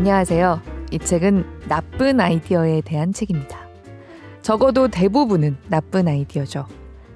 안녕하세요. 0.00 0.62
이 0.92 0.98
책은 0.98 1.44
나쁜 1.68 2.20
아이디어에 2.20 2.80
대한 2.80 3.12
책입니다. 3.12 3.68
적어도 4.40 4.88
대부분은 4.88 5.58
나쁜 5.68 6.08
아이디어죠. 6.08 6.66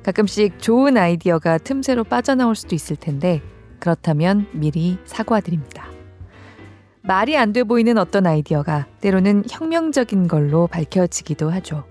가끔씩 0.02 0.58
좋은 0.58 0.98
아이디어가 0.98 1.56
틈새로 1.56 2.04
빠져나올 2.04 2.54
수도 2.54 2.74
있을 2.74 2.96
텐데 2.96 3.40
그렇다면 3.80 4.48
미리 4.52 4.98
사과드립니다. 5.06 5.86
말이 7.00 7.38
안 7.38 7.54
돼 7.54 7.64
보이는 7.64 7.96
어떤 7.96 8.26
아이디어가 8.26 8.86
때로는 9.00 9.44
혁명적인 9.48 10.28
걸로 10.28 10.66
밝혀지기도 10.66 11.48
하죠. 11.52 11.84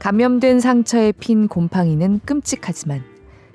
감염된 0.00 0.60
상처에 0.60 1.12
핀 1.12 1.48
곰팡이는 1.48 2.20
끔찍하지만 2.26 3.02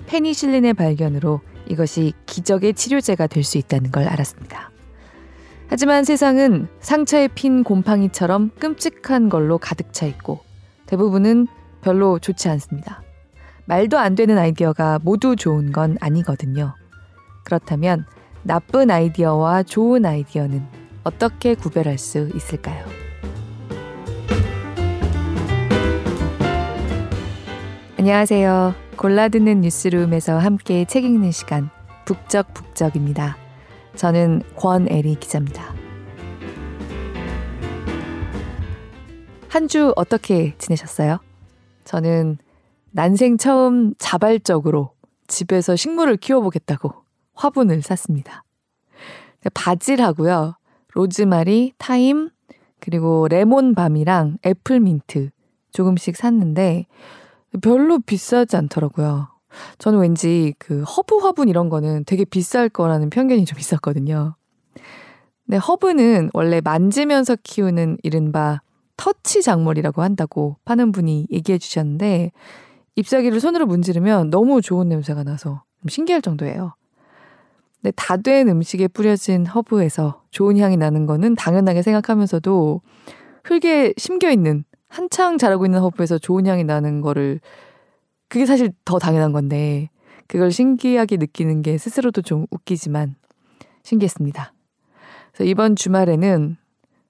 페니실린의 0.07 0.73
발견으로 0.73 1.41
이것이 1.70 2.13
기적의 2.25 2.73
치료제가 2.73 3.27
될 3.27 3.43
수 3.43 3.59
있다는 3.59 3.91
걸 3.91 4.07
알았습니다. 4.07 4.71
하지만 5.67 6.03
세상은 6.03 6.67
상처에 6.79 7.27
핀 7.29 7.63
곰팡이처럼 7.63 8.51
끔찍한 8.59 9.29
걸로 9.29 9.57
가득 9.57 9.93
차 9.93 10.05
있고 10.05 10.39
대부분은 10.85 11.47
별로 11.81 12.19
좋지 12.19 12.49
않습니다. 12.49 13.01
말도 13.65 13.97
안 13.97 14.15
되는 14.15 14.37
아이디어가 14.37 14.99
모두 15.01 15.35
좋은 15.35 15.71
건 15.71 15.97
아니거든요. 15.99 16.75
그렇다면 17.43 18.05
나쁜 18.43 18.91
아이디어와 18.91 19.63
좋은 19.63 20.05
아이디어는 20.05 20.63
어떻게 21.03 21.55
구별할 21.55 21.97
수 21.97 22.29
있을까요? 22.35 22.85
안녕하세요. 27.97 28.75
골라듣는 28.97 29.61
뉴스룸에서 29.61 30.37
함께 30.37 30.85
책 30.85 31.05
읽는 31.05 31.31
시간 31.31 31.70
북적북적입니다. 32.05 33.45
저는 33.96 34.41
권애리 34.55 35.15
기자입니다. 35.15 35.74
한 39.49 39.68
주 39.68 39.93
어떻게 39.96 40.54
지내셨어요? 40.57 41.20
저는 41.85 42.37
난생 42.91 43.37
처음 43.37 43.93
자발적으로 43.98 44.91
집에서 45.27 45.76
식물을 45.77 46.18
키워보겠다고 46.18 46.93
화분을 47.34 47.82
샀습니다. 47.82 48.43
바질하고요, 49.54 50.55
로즈마리, 50.93 51.74
타임, 51.77 52.30
그리고 52.80 53.27
레몬밤이랑 53.30 54.40
애플민트 54.46 55.30
조금씩 55.71 56.18
샀는데 56.18 56.85
별로 57.62 57.99
비싸지 57.99 58.57
않더라고요. 58.57 59.30
저는 59.77 59.99
왠지 59.99 60.53
그 60.59 60.84
허브 60.84 61.17
화분 61.17 61.49
이런 61.49 61.70
거는 61.70 62.05
되게 62.05 62.25
비쌀 62.25 62.70
거라는 62.70 63.09
편견이 63.09 63.45
좀 63.45 63.59
있었거든요. 63.59 64.35
근데 65.45 65.57
허브는 65.57 66.31
원래 66.34 66.62
만지면서 66.62 67.38
키우는 67.44 67.97
이른바 68.03 68.62
터치 68.97 69.41
작물이라고 69.41 70.01
한다고 70.01 70.57
파는 70.66 70.91
분이 70.91 71.28
얘기해 71.31 71.57
주셨는데 71.57 72.31
잎사귀를 72.95 73.39
손으로 73.39 73.66
문지르면 73.66 74.29
너무 74.29 74.62
좋은 74.62 74.88
냄새가 74.89 75.23
나서 75.23 75.63
좀 75.81 75.90
신기할 75.90 76.22
정도예요. 76.22 76.73
근데 77.81 77.91
다 77.95 78.17
된 78.17 78.50
음식에 78.50 78.88
뿌려진 78.88 79.45
허브에서 79.45 80.23
좋은 80.31 80.57
향이 80.57 80.78
나는 80.78 81.06
거는 81.06 81.35
당연하게 81.35 81.84
생각하면서도 81.84 82.81
흙에 83.44 83.94
심겨 83.97 84.31
있는 84.31 84.63
한창 84.88 85.38
자라고 85.38 85.66
있는 85.66 85.79
허브에서 85.81 86.17
좋은 86.17 86.47
향이 86.47 86.63
나는 86.63 87.01
거를 87.01 87.41
그게 88.35 88.45
사실 88.45 88.73
더 88.83 89.00
당연한 89.00 89.31
건데 89.31 89.89
그걸 90.28 90.51
신기하게 90.51 91.16
느끼는 91.16 91.61
게 91.61 91.78
스스로도 91.78 92.22
좀 92.22 92.47
웃기지만 92.51 93.16
신기했습니다. 93.83 94.51
그래서 95.31 95.50
이번 95.50 95.78
주말에는 95.78 96.57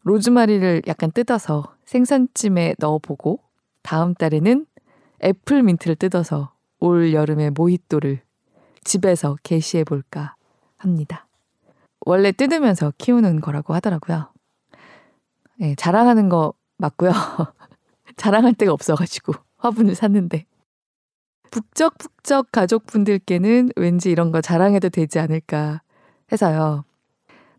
로즈마리를 0.04 0.84
약간 0.86 1.12
뜯어서 1.12 1.74
생선찜에 1.86 2.76
넣어보고 2.78 3.40
다음 3.82 4.14
달에는 4.14 4.68
애플 5.24 5.64
민트를 5.64 5.96
뜯어서 5.96 6.54
올 6.80 7.12
여름에 7.12 7.50
모히또를 7.50 8.22
집에서 8.84 9.36
게시해 9.42 9.84
볼까 9.84 10.36
합니다. 10.78 11.28
원래 12.02 12.32
뜯으면서 12.34 12.94
키우는 13.00 13.42
거라고 13.42 13.74
하더라고요. 13.74 14.32
네, 15.58 15.74
자랑하는 15.74 16.30
거 16.30 16.54
맞고요. 16.78 17.10
자랑할 18.16 18.54
데가 18.54 18.72
없어가지고 18.72 19.34
화분을 19.58 19.96
샀는데 19.96 20.46
북적북적 21.56 22.52
가족분들께는 22.52 23.70
왠지 23.78 24.12
이런 24.12 24.34
거 24.34 24.42
자랑해도 24.42 24.90
되지 24.90 25.20
않을까 25.20 25.82
해서요. 26.30 26.84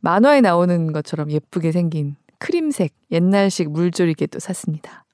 만화에 0.01 0.43
나오는 0.43 0.93
것처럼 0.93 1.31
예쁘게 1.31 1.73
생긴 1.73 2.17
크림색 2.39 2.93
옛날식 3.11 3.71
물조리개도 3.71 4.39
샀습니다. 4.39 5.07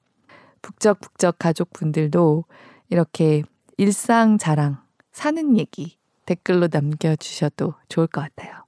북적북적 0.61 1.39
가족분들도 1.39 2.43
이렇게 2.89 3.43
일상 3.77 4.37
자랑, 4.37 4.79
사는 5.13 5.57
얘기 5.57 5.97
댓글로 6.25 6.67
남겨주셔도 6.69 7.75
좋을 7.87 8.07
것 8.07 8.19
같아요. 8.19 8.65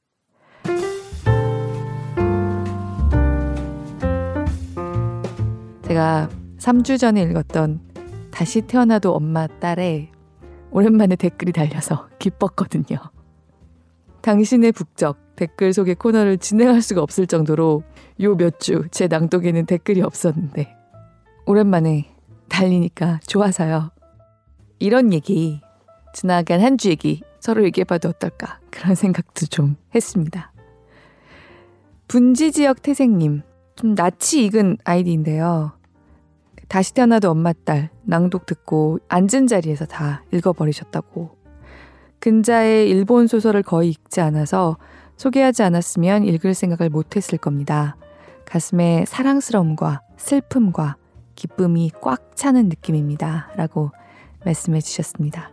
제가 5.84 6.30
3주 6.59 6.98
전에 6.98 7.22
읽었던 7.24 7.94
다시 8.35 8.62
태어나도 8.62 9.13
엄마 9.16 9.47
딸에 9.47 10.12
오랜만에 10.72 11.16
댓글이 11.16 11.53
달려서 11.53 12.09
기뻤거든요. 12.19 12.97
당신의 14.22 14.72
북적 14.73 15.35
댓글 15.35 15.72
소개 15.73 15.94
코너를 15.94 16.38
진행할 16.38 16.81
수가 16.81 17.01
없을 17.01 17.28
정도로 17.28 17.84
요 18.22 18.35
몇 18.35 18.59
주 18.59 18.88
제 18.91 19.07
낭독에는 19.07 19.66
댓글이 19.66 20.01
없었는데 20.01 20.75
오랜만에 21.45 22.13
달리니까 22.50 23.19
좋아서요. 23.28 23.91
이런 24.79 25.13
얘기 25.13 25.62
지나간 26.13 26.62
한 26.62 26.78
주 26.78 26.90
얘기 26.90 27.22
서로 27.40 27.63
얘기해봐도 27.66 28.09
어떨까 28.09 28.59
그런 28.72 28.95
생각도 28.95 29.45
좀 29.45 29.75
했습니다. 29.94 30.51
분지 32.07 32.51
지역 32.51 32.81
태생님 32.81 33.44
좀 33.75 33.95
낯이 33.95 34.45
익은 34.45 34.78
아이디인데요. 34.84 35.75
다시 36.68 36.94
태어나도 36.94 37.30
엄마 37.30 37.53
딸 37.53 37.90
낭독 38.03 38.46
듣고 38.46 39.00
앉은 39.08 39.48
자리에서 39.48 39.86
다 39.86 40.24
읽어버리셨다고. 40.31 41.36
근자의 42.20 42.90
일본 42.90 43.28
소설을 43.28 43.64
거의 43.64 43.90
읽지 43.90 44.22
않아서 44.22 44.78
소개하지 45.18 45.64
않았으면 45.64 46.25
읽을 46.25 46.54
생각을 46.54 46.90
못했을 46.90 47.38
겁니다. 47.38 47.98
가슴에 48.46 49.06
사랑스러움과 49.08 50.02
슬픔과 50.18 50.98
기쁨이 51.36 51.92
꽉 52.02 52.36
차는 52.36 52.70
느낌입니다. 52.70 53.52
라고 53.56 53.92
말씀해 54.46 54.81
주셨습니다. 54.81 55.52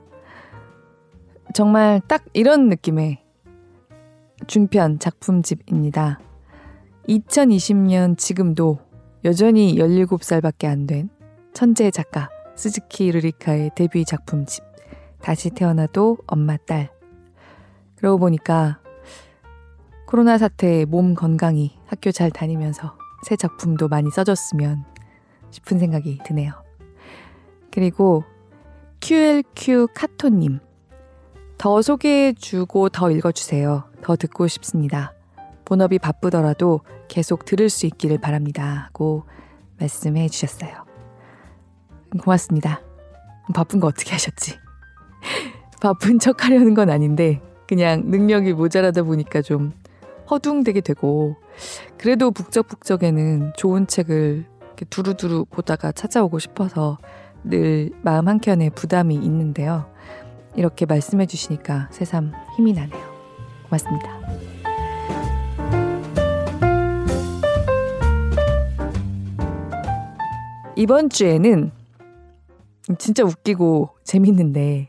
정말 1.54 2.00
딱 2.06 2.24
이런 2.32 2.68
느낌의 2.68 3.22
중편 4.46 4.98
작품집입니다. 4.98 6.18
2020년 7.08 8.16
지금도 8.16 8.78
여전히 9.24 9.76
17살밖에 9.76 10.66
안 10.66 10.86
된 10.86 11.08
천재 11.54 11.90
작가 11.90 12.28
스즈키 12.56 13.12
르리카의 13.12 13.70
데뷔 13.76 14.04
작품집 14.04 14.64
다시 15.20 15.50
태어나도 15.50 16.18
엄마 16.26 16.56
딸 16.56 16.90
그러고 17.96 18.18
보니까 18.18 18.80
코로나 20.06 20.38
사태에 20.38 20.84
몸 20.84 21.14
건강히 21.14 21.78
학교 21.86 22.10
잘 22.10 22.30
다니면서 22.30 22.96
새 23.24 23.36
작품도 23.36 23.88
많이 23.88 24.10
써줬으면 24.10 24.84
싶은 25.50 25.78
생각이 25.78 26.18
드네요. 26.24 26.52
그리고 27.70 28.24
QLQ 29.00 29.88
카토님 29.94 30.58
더 31.58 31.80
소개해주고 31.80 32.88
더 32.88 33.10
읽어주세요. 33.10 33.84
더 34.02 34.16
듣고 34.16 34.48
싶습니다. 34.48 35.14
본업이 35.72 35.98
바쁘더라도 35.98 36.82
계속 37.08 37.46
들을 37.46 37.70
수 37.70 37.86
있기를 37.86 38.18
바랍니다. 38.18 38.84
하고 38.88 39.24
말씀해 39.78 40.28
주셨어요. 40.28 40.70
고맙습니다. 42.22 42.82
바쁜 43.54 43.80
거 43.80 43.86
어떻게 43.86 44.10
하셨지? 44.10 44.58
바쁜 45.80 46.18
척 46.18 46.44
하려는 46.44 46.74
건 46.74 46.90
아닌데, 46.90 47.40
그냥 47.66 48.02
능력이 48.04 48.52
모자라다 48.52 49.04
보니까 49.04 49.40
좀 49.40 49.72
허둥대게 50.30 50.82
되고, 50.82 51.36
그래도 51.96 52.32
북적북적에는 52.32 53.54
좋은 53.56 53.86
책을 53.86 54.44
두루두루 54.90 55.46
보다가 55.46 55.92
찾아오고 55.92 56.38
싶어서 56.38 56.98
늘 57.44 57.92
마음 58.02 58.28
한켠에 58.28 58.68
부담이 58.70 59.14
있는데요. 59.14 59.90
이렇게 60.54 60.84
말씀해 60.84 61.24
주시니까 61.24 61.88
새삼 61.92 62.32
힘이 62.58 62.74
나네요. 62.74 63.00
고맙습니다. 63.64 64.51
이번 70.74 71.10
주에는 71.10 71.70
진짜 72.98 73.24
웃기고 73.24 73.90
재밌는데 74.04 74.88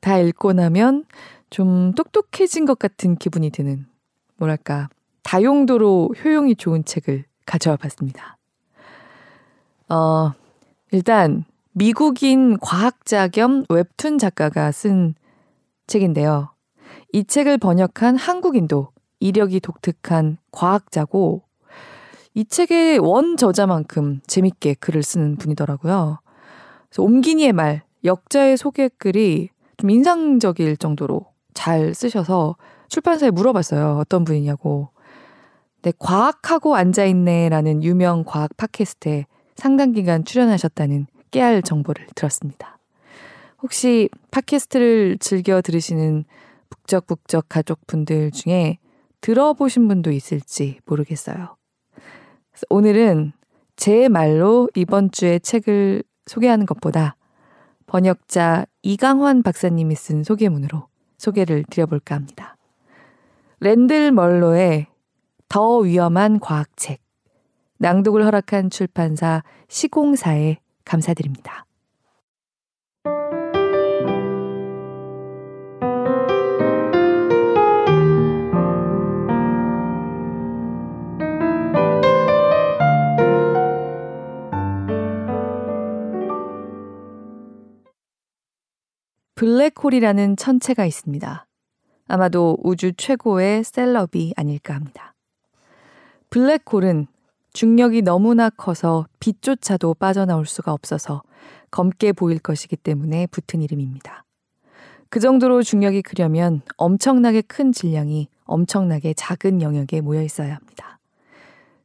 다 0.00 0.18
읽고 0.18 0.52
나면 0.52 1.04
좀 1.48 1.92
똑똑해진 1.94 2.64
것 2.64 2.78
같은 2.78 3.16
기분이 3.16 3.50
드는 3.50 3.86
뭐랄까 4.36 4.88
다용도로 5.22 6.14
효용이 6.22 6.56
좋은 6.56 6.84
책을 6.84 7.24
가져와 7.46 7.76
봤습니다. 7.76 8.36
어, 9.88 10.32
일단 10.90 11.44
미국인 11.72 12.58
과학자 12.58 13.28
겸 13.28 13.64
웹툰 13.68 14.18
작가가 14.18 14.72
쓴 14.72 15.14
책인데요. 15.86 16.50
이 17.12 17.24
책을 17.24 17.58
번역한 17.58 18.16
한국인도 18.16 18.88
이력이 19.20 19.60
독특한 19.60 20.38
과학자고 20.50 21.42
이 22.34 22.44
책의 22.44 22.98
원 22.98 23.36
저자만큼 23.36 24.20
재밌게 24.26 24.74
글을 24.74 25.02
쓰는 25.02 25.36
분이더라고요. 25.36 26.18
그래서 26.88 27.02
옴기니의 27.02 27.52
말, 27.52 27.82
역자의 28.04 28.56
소개글이 28.56 29.50
좀 29.76 29.90
인상적일 29.90 30.76
정도로 30.76 31.26
잘 31.54 31.94
쓰셔서 31.94 32.56
출판사에 32.88 33.30
물어봤어요. 33.30 33.98
어떤 33.98 34.24
분이냐고. 34.24 34.90
네, 35.82 35.92
과학하고 35.98 36.76
앉아있네라는 36.76 37.82
유명 37.82 38.24
과학 38.24 38.56
팟캐스트에 38.56 39.26
상당 39.56 39.92
기간 39.92 40.24
출연하셨다는 40.24 41.06
깨알 41.30 41.62
정보를 41.62 42.06
들었습니다. 42.14 42.78
혹시 43.62 44.08
팟캐스트를 44.30 45.18
즐겨 45.18 45.60
들으시는 45.60 46.24
북적북적 46.70 47.46
가족분들 47.48 48.30
중에 48.32 48.78
들어보신 49.20 49.88
분도 49.88 50.10
있을지 50.10 50.78
모르겠어요. 50.84 51.56
오늘은 52.70 53.32
제 53.76 54.08
말로 54.08 54.68
이번 54.74 55.10
주에 55.10 55.38
책을 55.38 56.02
소개하는 56.26 56.66
것보다 56.66 57.16
번역자 57.86 58.66
이강환 58.82 59.42
박사님이 59.42 59.94
쓴 59.94 60.24
소개문으로 60.24 60.86
소개를 61.18 61.64
드려볼까 61.68 62.14
합니다. 62.14 62.56
랜들 63.60 64.12
멀로의 64.12 64.86
더 65.48 65.78
위험한 65.78 66.40
과학책. 66.40 67.00
낭독을 67.78 68.24
허락한 68.24 68.70
출판사 68.70 69.42
시공사에 69.68 70.58
감사드립니다. 70.84 71.66
블랙홀이라는 89.34 90.36
천체가 90.36 90.84
있습니다. 90.84 91.46
아마도 92.08 92.58
우주 92.62 92.92
최고의 92.92 93.64
셀럽이 93.64 94.34
아닐까 94.36 94.74
합니다. 94.74 95.14
블랙홀은 96.30 97.06
중력이 97.52 98.02
너무나 98.02 98.50
커서 98.50 99.06
빛조차도 99.20 99.94
빠져나올 99.94 100.46
수가 100.46 100.72
없어서 100.72 101.22
검게 101.70 102.12
보일 102.12 102.38
것이기 102.38 102.76
때문에 102.76 103.26
붙은 103.26 103.62
이름입니다. 103.62 104.24
그 105.08 105.20
정도로 105.20 105.62
중력이 105.62 106.02
크려면 106.02 106.62
엄청나게 106.76 107.42
큰 107.42 107.72
질량이 107.72 108.28
엄청나게 108.44 109.14
작은 109.14 109.60
영역에 109.60 110.00
모여 110.00 110.22
있어야 110.22 110.54
합니다. 110.54 110.98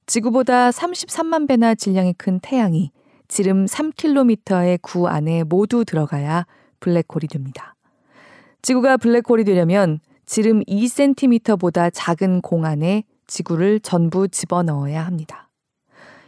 지구보다 0.06 0.70
33만 0.70 1.48
배나 1.48 1.76
질량이 1.76 2.14
큰 2.14 2.40
태양이 2.40 2.92
지름 3.28 3.66
3km의 3.66 4.80
구 4.82 5.08
안에 5.10 5.44
모두 5.44 5.84
들어가야 5.84 6.46
블랙홀이 6.80 7.28
됩니다. 7.30 7.76
지구가 8.62 8.98
블랙홀이 8.98 9.44
되려면 9.44 10.00
지름 10.26 10.62
2cm보다 10.64 11.90
작은 11.94 12.42
공 12.42 12.66
안에 12.66 13.04
지구를 13.28 13.80
전부 13.80 14.28
집어넣어야 14.28 15.06
합니다. 15.06 15.50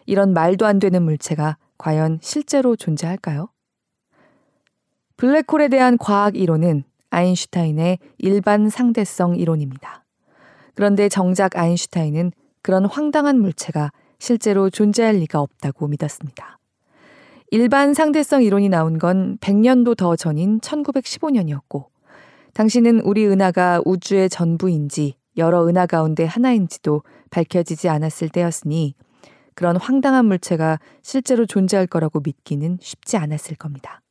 이런 0.06 0.34
말도 0.34 0.66
안 0.66 0.80
되는 0.80 1.04
물체가 1.04 1.58
과연 1.78 2.20
실제로 2.22 2.76
존재할까요? 2.76 3.50
블랙홀에 5.18 5.68
대한 5.70 5.98
과학 5.98 6.36
이론은 6.36 6.84
아인슈타인의 7.10 8.00
일반 8.20 8.70
상대성 8.70 9.36
이론입니다. 9.36 10.06
그런데 10.76 11.10
정작 11.10 11.58
아인슈타인은 11.58 12.32
그런 12.62 12.86
황당한 12.86 13.40
물체가 13.40 13.92
실제로 14.20 14.70
존재할 14.70 15.16
리가 15.16 15.40
없다고 15.40 15.88
믿었습니다. 15.88 16.59
일반 17.52 17.96
상대성 17.96 18.44
이론이 18.44 18.70
나온 18.70 19.00
건 19.00 19.38
100년도 19.40 19.98
더 19.98 20.16
전인 20.16 20.60
1915년이었고, 20.60 21.86
당시는 22.54 23.02
우리 23.02 23.26
은하가 23.26 23.82
우주의 23.86 24.30
전부인지 24.30 25.16
여러 25.38 25.68
은하 25.68 25.88
가운데 25.88 26.26
하나인지도 26.26 27.02
밝혀지지 27.32 27.90
않았을 27.90 28.30
때였으니 28.30 28.94
그런 29.56 29.78
황당한 29.78 30.26
물체가 30.26 30.80
실제로 31.02 31.46
존재할 31.48 31.88
거라고 31.88 32.20
믿기는 32.24 32.78
쉽지 32.82 33.18
않았을 33.18 33.56
겁니다. 33.56 34.02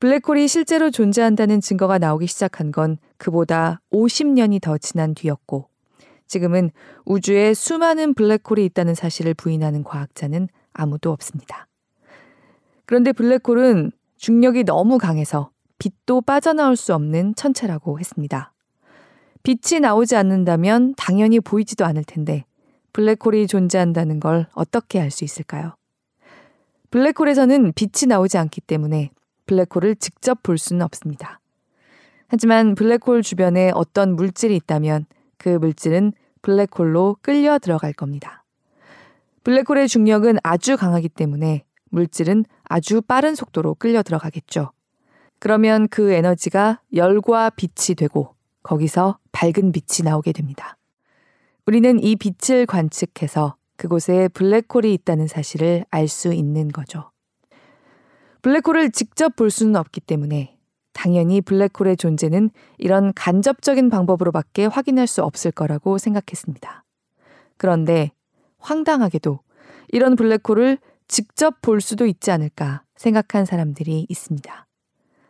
블랙홀이 0.00 0.48
실제로 0.48 0.90
존재한다는 0.90 1.60
증거가 1.60 1.98
나오기 1.98 2.26
시작한 2.26 2.72
건 2.72 2.98
그보다 3.16 3.80
50년이 3.92 4.60
더 4.60 4.76
지난 4.76 5.14
뒤였고, 5.14 5.68
지금은 6.26 6.72
우주에 7.04 7.54
수많은 7.54 8.14
블랙홀이 8.14 8.64
있다는 8.64 8.94
사실을 8.94 9.34
부인하는 9.34 9.84
과학자는 9.84 10.48
아무도 10.72 11.12
없습니다. 11.12 11.68
그런데 12.86 13.12
블랙홀은 13.12 13.92
중력이 14.16 14.64
너무 14.64 14.98
강해서 14.98 15.50
빛도 15.78 16.22
빠져나올 16.22 16.76
수 16.76 16.94
없는 16.94 17.34
천체라고 17.34 17.98
했습니다. 17.98 18.52
빛이 19.42 19.80
나오지 19.80 20.16
않는다면 20.16 20.94
당연히 20.96 21.40
보이지도 21.40 21.84
않을 21.84 22.04
텐데 22.04 22.44
블랙홀이 22.92 23.46
존재한다는 23.46 24.20
걸 24.20 24.46
어떻게 24.54 25.00
알 25.00 25.10
수 25.10 25.24
있을까요? 25.24 25.74
블랙홀에서는 26.90 27.72
빛이 27.74 28.08
나오지 28.08 28.38
않기 28.38 28.60
때문에 28.60 29.10
블랙홀을 29.46 29.96
직접 29.96 30.42
볼 30.42 30.58
수는 30.58 30.82
없습니다. 30.82 31.40
하지만 32.28 32.74
블랙홀 32.74 33.22
주변에 33.22 33.72
어떤 33.74 34.16
물질이 34.16 34.56
있다면 34.56 35.06
그 35.36 35.48
물질은 35.48 36.12
블랙홀로 36.40 37.16
끌려 37.20 37.58
들어갈 37.58 37.92
겁니다. 37.92 38.44
블랙홀의 39.42 39.88
중력은 39.88 40.38
아주 40.42 40.76
강하기 40.76 41.10
때문에 41.10 41.64
물질은 41.94 42.44
아주 42.64 43.00
빠른 43.00 43.34
속도로 43.34 43.76
끌려 43.76 44.02
들어가겠죠. 44.02 44.72
그러면 45.38 45.88
그 45.88 46.12
에너지가 46.12 46.80
열과 46.94 47.50
빛이 47.50 47.94
되고 47.96 48.34
거기서 48.62 49.18
밝은 49.32 49.72
빛이 49.72 50.04
나오게 50.04 50.32
됩니다. 50.32 50.76
우리는 51.66 52.02
이 52.02 52.16
빛을 52.16 52.66
관측해서 52.66 53.56
그곳에 53.76 54.28
블랙홀이 54.28 54.92
있다는 54.94 55.26
사실을 55.26 55.84
알 55.90 56.08
수 56.08 56.32
있는 56.32 56.68
거죠. 56.68 57.10
블랙홀을 58.42 58.90
직접 58.90 59.36
볼 59.36 59.50
수는 59.50 59.76
없기 59.76 60.00
때문에 60.00 60.56
당연히 60.92 61.40
블랙홀의 61.40 61.96
존재는 61.96 62.50
이런 62.78 63.12
간접적인 63.14 63.88
방법으로밖에 63.90 64.66
확인할 64.66 65.06
수 65.06 65.22
없을 65.22 65.50
거라고 65.50 65.98
생각했습니다. 65.98 66.84
그런데 67.56 68.12
황당하게도 68.58 69.40
이런 69.88 70.16
블랙홀을 70.16 70.78
직접 71.08 71.60
볼 71.60 71.80
수도 71.80 72.06
있지 72.06 72.30
않을까 72.30 72.82
생각한 72.96 73.44
사람들이 73.44 74.06
있습니다. 74.08 74.66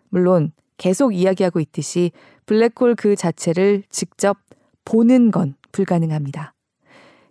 물론 0.09 0.53
계속 0.77 1.15
이야기하고 1.15 1.61
있듯이 1.61 2.13
블랙홀 2.47 2.95
그 2.97 3.17
자체를 3.17 3.83
직접 3.89 4.39
보는 4.85 5.31
건 5.31 5.55
불가능합니다. 5.73 6.55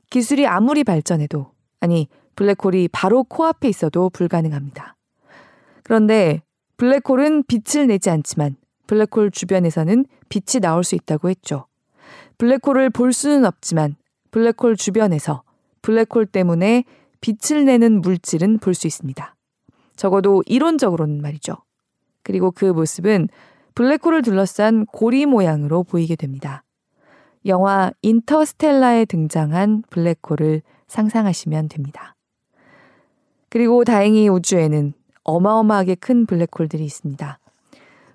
기술이 0.10 0.46
아무리 0.48 0.84
발전해도, 0.84 1.52
아니, 1.80 2.08
블랙홀이 2.36 2.90
바로 2.92 3.24
코앞에 3.24 3.70
있어도 3.70 4.10
불가능합니다. 4.10 4.96
그런데 5.84 6.42
블랙홀은 6.78 7.44
빛을 7.48 7.88
내지 7.88 8.10
않지만 8.10 8.56
블랙홀 8.88 9.32
주변에서는 9.32 10.06
빛이 10.30 10.60
나올 10.62 10.84
수 10.84 10.96
있다고 10.96 11.30
했죠. 11.30 11.68
블랙홀을 12.38 12.90
볼 12.90 13.14
수는 13.14 13.46
없지만 13.46 13.96
블랙홀 14.32 14.76
주변에서 14.76 15.44
블랙홀 15.82 16.26
때문에 16.26 16.84
빛을 17.24 17.64
내는 17.64 18.02
물질은 18.02 18.60
볼 18.60 18.74
수 18.74 18.86
있습니다. 18.86 19.36
적어도 19.96 20.44
이론적으로는 20.46 21.22
말이죠. 21.22 21.56
그리고 22.22 22.52
그 22.52 22.66
모습은 22.66 23.30
블랙홀을 23.76 24.24
둘러싼 24.24 24.86
고리 24.88 25.26
모양으로 25.26 25.84
보이게 25.84 26.18
됩니다. 26.18 26.64
영화 27.46 27.92
인터스텔라에 28.02 29.06
등장한 29.06 29.84
블랙홀을 29.90 30.62
상상하시면 30.88 31.70
됩니다. 31.70 32.16
그리고 33.50 33.86
다행히 33.86 34.28
우주에는 34.28 34.94
어마어마하게 35.24 35.96
큰 35.96 36.26
블랙홀들이 36.26 36.84
있습니다. 36.84 37.40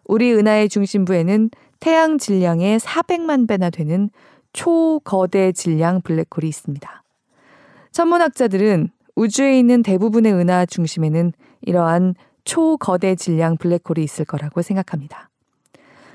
우리 0.04 0.34
은하의 0.34 0.68
중심부에는 0.68 1.50
태양 1.80 2.18
질량의 2.18 2.78
400만 2.78 3.48
배나 3.48 3.70
되는 3.70 4.10
초거대 4.52 5.52
질량 5.52 6.02
블랙홀이 6.02 6.48
있습니다. 6.48 7.02
천문학자들은 7.92 8.90
우주에 9.18 9.58
있는 9.58 9.82
대부분의 9.82 10.32
은하 10.32 10.64
중심에는 10.64 11.32
이러한 11.62 12.14
초거대 12.44 13.16
질량 13.16 13.56
블랙홀이 13.56 14.04
있을 14.04 14.24
거라고 14.24 14.62
생각합니다. 14.62 15.28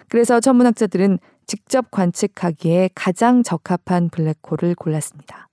그래서 0.07 0.39
천문학자들은 0.39 1.19
직접 1.45 1.91
관측하기에 1.91 2.91
가장 2.95 3.43
적합한 3.43 4.07
블랙홀을 4.07 4.75
골랐습니다. 4.75 5.49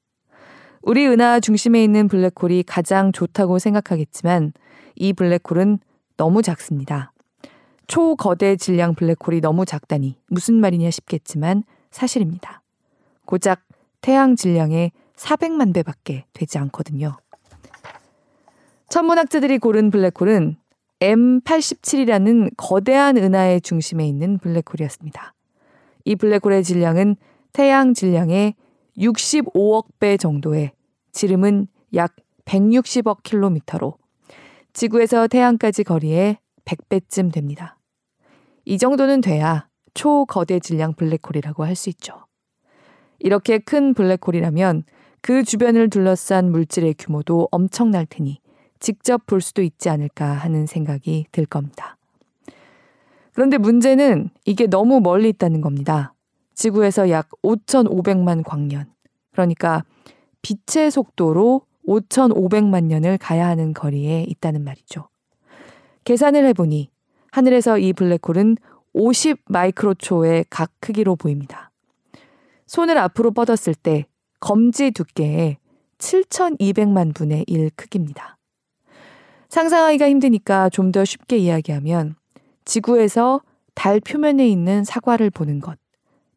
우리 0.82 1.08
은하 1.08 1.40
중심에 1.40 1.82
있는 1.82 2.06
블랙홀이 2.06 2.62
가장 2.68 3.10
좋다고 3.10 3.58
생각하겠지만 3.58 4.52
이 4.94 5.12
블랙홀은 5.12 5.80
너무 6.16 6.42
작습니다. 6.42 7.12
초거대 7.88 8.54
질량 8.54 8.94
블랙홀이 8.94 9.40
너무 9.40 9.64
작다니 9.64 10.16
무슨 10.28 10.54
말이냐 10.54 10.92
싶겠지만 10.92 11.64
사실입니다. 11.90 12.62
고작 13.24 13.62
태양 14.02 14.36
질량의 14.36 14.92
400만 15.16 15.74
배밖에 15.74 16.26
되지 16.32 16.58
않거든요. 16.58 17.16
천문학자들이 18.90 19.58
고른 19.58 19.92
블랙홀은 19.92 20.56
M87이라는 20.98 22.50
거대한 22.56 23.16
은하의 23.16 23.60
중심에 23.60 24.04
있는 24.04 24.36
블랙홀이었습니다. 24.38 25.32
이 26.04 26.16
블랙홀의 26.16 26.64
질량은 26.64 27.14
태양 27.52 27.94
질량의 27.94 28.56
65억 28.98 29.86
배 30.00 30.16
정도에 30.16 30.72
지름은 31.12 31.68
약 31.94 32.16
160억 32.46 33.22
킬로미터로 33.22 33.94
지구에서 34.72 35.28
태양까지 35.28 35.84
거리에 35.84 36.38
100배쯤 36.64 37.32
됩니다. 37.32 37.78
이 38.64 38.76
정도는 38.76 39.20
돼야 39.20 39.68
초거대 39.94 40.58
질량 40.58 40.94
블랙홀이라고 40.94 41.64
할 41.64 41.76
수 41.76 41.90
있죠. 41.90 42.26
이렇게 43.20 43.58
큰 43.58 43.94
블랙홀이라면 43.94 44.82
그 45.22 45.44
주변을 45.44 45.90
둘러싼 45.90 46.50
물질의 46.50 46.94
규모도 46.98 47.46
엄청날 47.52 48.04
테니 48.06 48.39
직접 48.80 49.26
볼 49.26 49.40
수도 49.40 49.62
있지 49.62 49.88
않을까 49.88 50.32
하는 50.32 50.66
생각이 50.66 51.26
들 51.30 51.46
겁니다. 51.46 51.96
그런데 53.32 53.58
문제는 53.58 54.30
이게 54.44 54.66
너무 54.66 55.00
멀리 55.00 55.28
있다는 55.28 55.60
겁니다. 55.60 56.14
지구에서 56.54 57.10
약 57.10 57.28
5,500만 57.42 58.42
광년. 58.44 58.86
그러니까 59.32 59.84
빛의 60.42 60.90
속도로 60.90 61.62
5,500만 61.86 62.84
년을 62.84 63.18
가야 63.18 63.46
하는 63.46 63.72
거리에 63.72 64.24
있다는 64.28 64.64
말이죠. 64.64 65.08
계산을 66.04 66.44
해보니 66.46 66.90
하늘에서 67.30 67.78
이 67.78 67.92
블랙홀은 67.92 68.56
50 68.92 69.38
마이크로초의 69.46 70.46
각 70.50 70.72
크기로 70.80 71.16
보입니다. 71.16 71.70
손을 72.66 72.98
앞으로 72.98 73.30
뻗었을 73.30 73.74
때 73.74 74.06
검지 74.40 74.90
두께의 74.90 75.58
7,200만 75.98 77.14
분의 77.14 77.44
1 77.46 77.70
크기입니다. 77.76 78.39
상상하기가 79.50 80.08
힘드니까 80.08 80.68
좀 80.70 80.92
더 80.92 81.04
쉽게 81.04 81.36
이야기하면 81.36 82.16
지구에서 82.64 83.42
달 83.74 84.00
표면에 84.00 84.48
있는 84.48 84.84
사과를 84.84 85.30
보는 85.30 85.60
것. 85.60 85.78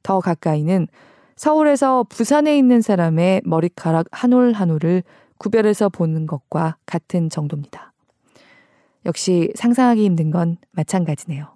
더 0.03 0.19
가까이는 0.19 0.87
서울에서 1.35 2.03
부산에 2.05 2.57
있는 2.57 2.81
사람의 2.81 3.41
머리카락 3.45 4.07
한 4.11 4.33
올 4.33 4.53
한 4.53 4.69
올을 4.69 5.03
구별해서 5.37 5.89
보는 5.89 6.27
것과 6.27 6.77
같은 6.85 7.29
정도입니다. 7.29 7.93
역시 9.05 9.51
상상하기 9.55 10.03
힘든 10.05 10.31
건 10.31 10.57
마찬가지네요. 10.71 11.55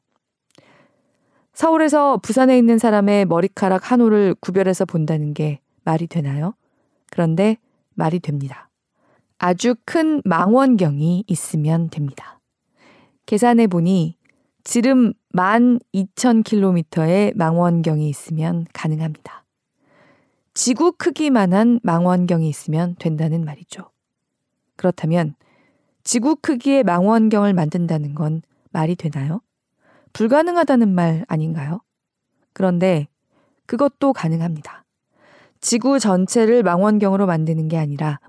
서울에서 1.54 2.18
부산에 2.18 2.58
있는 2.58 2.78
사람의 2.78 3.26
머리카락 3.26 3.92
한 3.92 4.02
올을 4.02 4.36
구별해서 4.40 4.86
본다는 4.86 5.34
게 5.34 5.60
말이 5.84 6.08
되나요? 6.08 6.54
그런데 7.12 7.58
말이 7.96 8.20
됩니다. 8.20 8.70
아주 9.38 9.76
큰 9.86 10.22
망원경이 10.26 11.24
있으면 11.28 11.90
됩니다. 11.90 12.42
계산해 13.26 13.68
보니 13.68 14.18
지름 14.64 15.14
12,000km의 15.34 17.38
망원경이 17.38 18.10
있으면 18.10 18.66
가능합니다. 18.74 19.46
지구 20.54 20.92
크기만한 20.92 21.80
망원경이 21.84 22.50
있으면 22.50 22.96
된다는 22.98 23.46
말이죠. 23.46 23.92
그렇다면 24.76 25.36
지구 26.04 26.36
크기의 26.36 26.84
망원경을 26.84 27.54
만든다는 27.54 28.16
건 28.16 28.42
말이 28.72 28.96
되나요? 28.96 29.42
불가능하다는 30.14 30.90
말 30.90 31.24
아닌가요? 31.28 31.82
그런데 32.54 33.08
그것도 33.68 34.14
가능합니다. 34.14 34.86
지구 35.62 36.00
전체를 36.00 36.64
망원경으로 36.64 37.28
만드는 37.28 37.68
게 37.68 37.78
아니라 37.78 38.20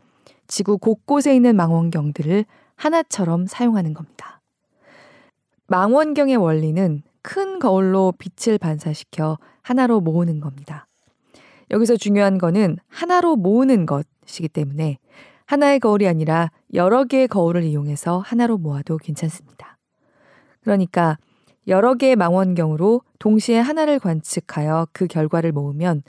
지구 0.49 0.78
곳곳에 0.78 1.37
있는 1.37 1.55
망원경들을 1.55 2.45
하나처럼 2.75 3.47
사용하는 3.47 3.95
겁니다. 3.95 4.40
망원경의 5.69 6.37
원리는 6.37 7.02
큰 7.23 7.59
거울로 7.59 8.12
빛을 8.19 8.59
반사시켜 8.59 9.38
하나로 9.62 10.00
모으는 10.00 10.40
겁니다. 10.40 10.87
여기서 11.71 11.97
중요한 11.97 12.38
거는 12.38 12.78
하나로 12.88 13.37
모으는 13.37 13.85
것이기 13.85 14.49
때문에 14.49 14.99
하나의 15.45 15.81
거울이 15.81 16.09
아니라 16.09 16.50
여러 16.73 17.05
개의 17.05 17.28
거울을 17.28 17.64
이용해서 17.64 18.19
하나로 18.19 18.59
모아도 18.59 18.97
괜찮습니다. 18.97 19.78
그러니까 20.62 21.19
여러 21.67 21.95
개의 21.95 22.17
망원경으로 22.17 23.02
동시에 23.19 23.59
하나를 23.59 23.99
관측하여 23.99 24.88
그 24.93 25.07
결과를 25.07 25.52
모으면 25.52 26.02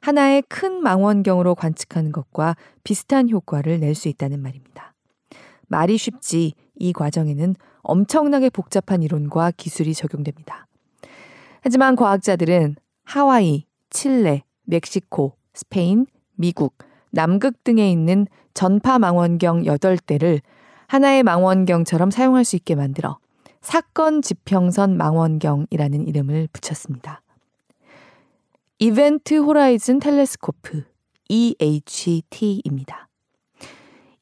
하나의 0.00 0.42
큰 0.48 0.82
망원경으로 0.82 1.54
관측하는 1.54 2.12
것과 2.12 2.56
비슷한 2.84 3.28
효과를 3.28 3.80
낼 3.80 3.94
수 3.94 4.08
있다는 4.08 4.40
말입니다. 4.40 4.94
말이 5.68 5.98
쉽지 5.98 6.54
이 6.76 6.92
과정에는 6.92 7.54
엄청나게 7.82 8.50
복잡한 8.50 9.02
이론과 9.02 9.52
기술이 9.56 9.94
적용됩니다. 9.94 10.66
하지만 11.60 11.96
과학자들은 11.96 12.76
하와이, 13.04 13.66
칠레, 13.90 14.42
멕시코, 14.64 15.36
스페인, 15.52 16.06
미국, 16.34 16.78
남극 17.10 17.62
등에 17.64 17.90
있는 17.90 18.26
전파 18.54 18.98
망원경 18.98 19.64
8대를 19.64 20.40
하나의 20.86 21.22
망원경처럼 21.22 22.10
사용할 22.10 22.44
수 22.44 22.56
있게 22.56 22.74
만들어 22.74 23.18
사건 23.60 24.22
지평선 24.22 24.96
망원경이라는 24.96 26.06
이름을 26.08 26.48
붙였습니다. 26.52 27.20
이벤트 28.82 29.34
호라이즌 29.34 29.98
텔레스코프 29.98 30.84
EHT입니다. 31.28 33.08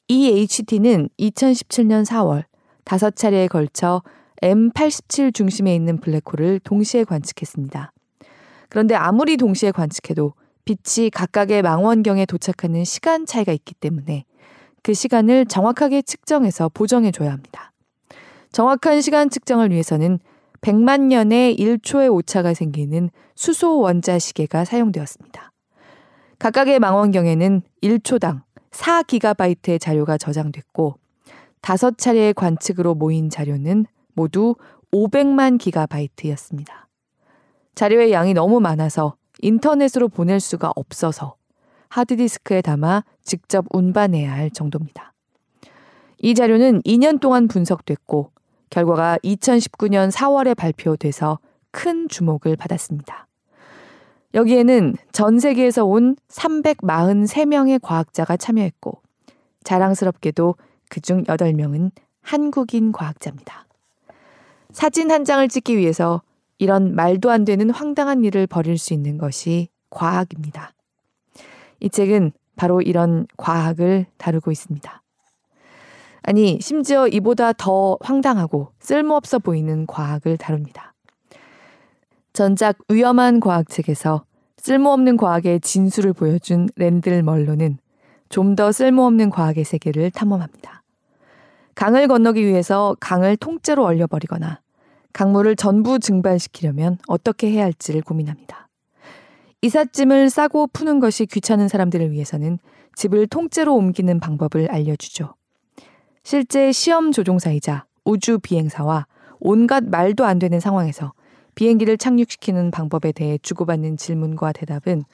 EHT는 0.09 1.07
2017년 1.17 2.05
4월 2.05 2.43
다섯 2.83 3.15
차례에 3.15 3.47
걸쳐 3.47 4.03
M87 4.41 5.33
중심에 5.33 5.73
있는 5.73 5.97
블랙홀을 6.01 6.59
동시에 6.65 7.05
관측했습니다. 7.05 7.93
그런데 8.67 8.95
아무리 8.95 9.37
동시에 9.37 9.71
관측해도 9.71 10.33
빛이 10.65 11.09
각각의 11.09 11.61
망원경에 11.61 12.25
도착하는 12.25 12.83
시간 12.83 13.25
차이가 13.25 13.53
있기 13.53 13.75
때문에 13.75 14.25
그 14.83 14.93
시간을 14.93 15.45
정확하게 15.45 16.01
측정해서 16.01 16.67
보정해 16.67 17.11
줘야 17.11 17.31
합니다. 17.31 17.71
정확한 18.51 18.99
시간 18.99 19.29
측정을 19.29 19.71
위해서는 19.71 20.19
100만 20.61 21.01
년에 21.07 21.55
1초의 21.55 22.13
오차가 22.13 22.53
생기는 22.53 23.09
수소 23.35 23.79
원자 23.79 24.19
시계가 24.19 24.65
사용되었습니다. 24.65 25.51
각각의 26.37 26.79
망원경에는 26.79 27.61
1초당 27.83 28.41
4기가바이트의 28.71 29.79
자료가 29.79 30.17
저장됐고 30.17 30.95
다섯 31.61 31.97
차례의 31.97 32.33
관측으로 32.33 32.95
모인 32.95 33.29
자료는 33.29 33.85
모두 34.13 34.55
500만 34.91 35.57
기가바이트였습니다. 35.57 36.87
자료의 37.75 38.11
양이 38.11 38.33
너무 38.33 38.59
많아서 38.59 39.15
인터넷으로 39.41 40.09
보낼 40.09 40.39
수가 40.39 40.71
없어서 40.75 41.35
하드디스크에 41.89 42.61
담아 42.61 43.03
직접 43.23 43.65
운반해야 43.71 44.31
할 44.31 44.51
정도입니다. 44.51 45.13
이 46.19 46.33
자료는 46.33 46.81
2년 46.81 47.19
동안 47.19 47.47
분석됐고 47.47 48.31
결과가 48.69 49.17
2019년 49.23 50.11
4월에 50.11 50.55
발표돼서 50.55 51.39
큰 51.71 52.07
주목을 52.07 52.55
받았습니다. 52.55 53.27
여기에는 54.33 54.95
전 55.11 55.39
세계에서 55.39 55.85
온 55.85 56.15
343명의 56.29 57.79
과학자가 57.81 58.37
참여했고 58.37 59.01
자랑스럽게도 59.63 60.55
그중 60.89 61.23
8명은 61.23 61.91
한국인 62.21 62.91
과학자입니다. 62.91 63.65
사진 64.71 65.11
한 65.11 65.25
장을 65.25 65.47
찍기 65.47 65.77
위해서 65.77 66.21
이런 66.59 66.93
말도 66.93 67.31
안 67.31 67.45
되는 67.45 67.69
황당한 67.69 68.23
일을 68.23 68.45
벌일 68.45 68.77
수 68.77 68.93
있는 68.93 69.17
것이 69.17 69.69
과학입니다. 69.89 70.73
이 71.79 71.89
책은 71.89 72.31
바로 72.55 72.81
이런 72.81 73.25
과학을 73.37 74.05
다루고 74.17 74.51
있습니다. 74.51 75.01
아니, 76.21 76.59
심지어 76.61 77.07
이보다 77.07 77.53
더 77.53 77.97
황당하고 78.01 78.71
쓸모없어 78.79 79.39
보이는 79.39 79.85
과학을 79.87 80.37
다룹니다. 80.37 80.93
전작 82.33 82.77
위험한 82.89 83.39
과학 83.39 83.69
책에서 83.69 84.23
쓸모없는 84.57 85.17
과학의 85.17 85.61
진수를 85.61 86.13
보여준 86.13 86.69
랜들 86.75 87.23
멀로는 87.23 87.77
좀 88.29 88.55
더 88.55 88.71
쓸모없는 88.71 89.29
과학의 89.31 89.63
세계를 89.63 90.11
탐험합니다. 90.11 90.83
강을 91.75 92.07
건너기 92.07 92.45
위해서 92.45 92.95
강을 92.99 93.37
통째로 93.37 93.83
얼려버리거나 93.85 94.59
강물을 95.13 95.55
전부 95.55 95.97
증발시키려면 95.97 96.97
어떻게 97.07 97.49
해야 97.49 97.63
할지를 97.63 98.01
고민합니다. 98.01 98.67
이삿짐을 99.61 100.29
싸고 100.29 100.67
푸는 100.67 100.99
것이 100.99 101.25
귀찮은 101.25 101.67
사람들을 101.67 102.11
위해서는 102.11 102.59
집을 102.95 103.27
통째로 103.27 103.75
옮기는 103.75 104.19
방법을 104.19 104.69
알려주죠. 104.69 105.33
실제 106.29 106.71
시험 106.71 107.11
조종사이자 107.11 107.87
우주 108.05 108.37
비행사와 108.37 109.07
온갖 109.39 109.83
말도 109.83 110.25
안 110.25 110.37
되는 110.37 110.59
상황에서 110.59 111.13
비행기를 111.55 111.97
착륙시키는 111.97 112.69
방법에 112.69 113.11
대해 113.11 113.39
주고받는 113.39 113.97
질문과 113.97 114.51
대답은 114.51 115.05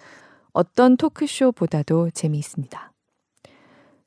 어떤 0.52 0.98
토크쇼보다도 0.98 2.10
재미있습니다. 2.10 2.92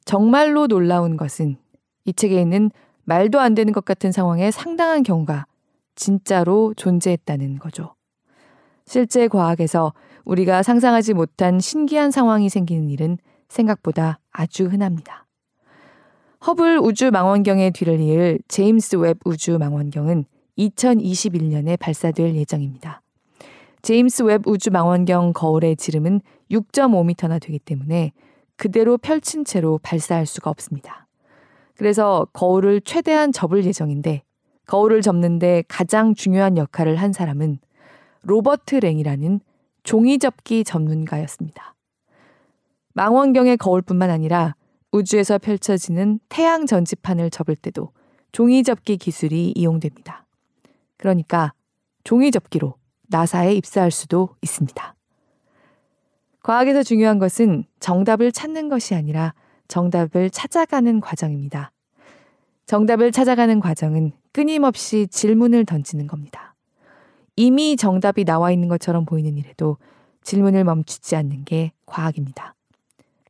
정말로 0.04 0.66
놀라운 0.66 1.16
것은 1.16 1.56
이 2.04 2.12
책에 2.12 2.38
있는 2.38 2.70
말도 3.04 3.40
안 3.40 3.54
되는 3.54 3.72
것 3.72 3.86
같은 3.86 4.12
상황에 4.12 4.50
상당한 4.50 5.02
경우가 5.02 5.46
진짜로 5.94 6.74
존재했다는 6.76 7.58
거죠. 7.58 7.94
실제 8.84 9.28
과학에서 9.28 9.94
우리가 10.26 10.62
상상하지 10.62 11.14
못한 11.14 11.58
신기한 11.58 12.10
상황이 12.10 12.50
생기는 12.50 12.90
일은 12.90 13.16
생각보다 13.48 14.20
아주 14.30 14.66
흔합니다. 14.66 15.27
허블 16.46 16.78
우주 16.78 17.10
망원경의 17.10 17.72
뒤를 17.72 17.98
이을 17.98 18.38
제임스 18.46 18.96
웹 18.96 19.18
우주 19.24 19.58
망원경은 19.58 20.24
2021년에 20.56 21.78
발사될 21.78 22.36
예정입니다. 22.36 23.02
제임스 23.82 24.22
웹 24.22 24.46
우주 24.46 24.70
망원경 24.70 25.32
거울의 25.32 25.76
지름은 25.76 26.20
6.5m나 26.50 27.42
되기 27.42 27.58
때문에 27.58 28.12
그대로 28.56 28.98
펼친 28.98 29.44
채로 29.44 29.78
발사할 29.78 30.26
수가 30.26 30.48
없습니다. 30.50 31.08
그래서 31.76 32.28
거울을 32.32 32.82
최대한 32.82 33.32
접을 33.32 33.64
예정인데 33.64 34.22
거울을 34.66 35.02
접는데 35.02 35.64
가장 35.66 36.14
중요한 36.14 36.56
역할을 36.56 36.96
한 36.96 37.12
사람은 37.12 37.58
로버트 38.22 38.76
랭이라는 38.76 39.40
종이접기 39.82 40.62
전문가였습니다. 40.62 41.74
망원경의 42.92 43.56
거울뿐만 43.56 44.10
아니라 44.10 44.54
우주에서 44.92 45.38
펼쳐지는 45.38 46.20
태양 46.28 46.66
전지판을 46.66 47.30
접을 47.30 47.56
때도 47.56 47.92
종이 48.32 48.62
접기 48.62 48.96
기술이 48.96 49.52
이용됩니다. 49.54 50.26
그러니까 50.96 51.52
종이 52.04 52.30
접기로 52.30 52.74
나사에 53.08 53.54
입사할 53.54 53.90
수도 53.90 54.30
있습니다. 54.42 54.94
과학에서 56.42 56.82
중요한 56.82 57.18
것은 57.18 57.64
정답을 57.80 58.32
찾는 58.32 58.68
것이 58.68 58.94
아니라 58.94 59.34
정답을 59.68 60.30
찾아가는 60.30 61.00
과정입니다. 61.00 61.72
정답을 62.66 63.12
찾아가는 63.12 63.60
과정은 63.60 64.12
끊임없이 64.32 65.06
질문을 65.08 65.64
던지는 65.64 66.06
겁니다. 66.06 66.54
이미 67.36 67.76
정답이 67.76 68.24
나와 68.24 68.50
있는 68.50 68.68
것처럼 68.68 69.04
보이는 69.04 69.36
일에도 69.36 69.78
질문을 70.22 70.64
멈추지 70.64 71.16
않는 71.16 71.44
게 71.44 71.72
과학입니다. 71.86 72.54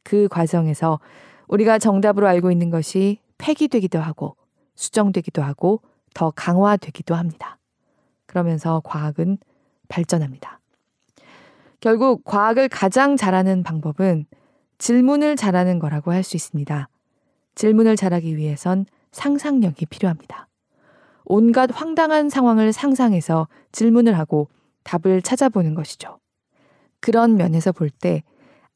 그 0.03 0.29
과정에서 0.29 0.99
우리가 1.49 1.79
정답으로 1.79 2.27
알고 2.29 2.51
있는 2.51 2.71
것이 2.71 3.19
폐기되기도 3.39 3.99
하고 3.99 4.37
수정되기도 4.75 5.43
하고 5.43 5.81
더 6.15 6.31
강화되기도 6.31 7.15
합니다. 7.15 7.59
그러면서 8.27 8.81
과학은 8.85 9.39
발전합니다. 9.89 10.61
결국 11.81 12.25
과학을 12.25 12.69
가장 12.69 13.17
잘하는 13.17 13.63
방법은 13.63 14.27
질문을 14.79 15.37
잘하는 15.37 15.79
거라고 15.79 16.13
할 16.13 16.23
수 16.23 16.37
있습니다. 16.37 16.89
질문을 17.55 17.97
잘하기 17.97 18.37
위해선 18.37 18.87
상상력이 19.13 19.87
필요합니다. 19.87 20.49
온갖 21.25 21.71
황당한 21.73 22.29
상황을 22.29 22.73
상상해서 22.73 23.49
질문을 23.73 24.19
하고 24.19 24.49
답을 24.85 25.23
찾아보는 25.23 25.75
것이죠. 25.75 26.19
그런 27.01 27.37
면에서 27.37 27.73
볼 27.73 27.91
때 27.91 28.23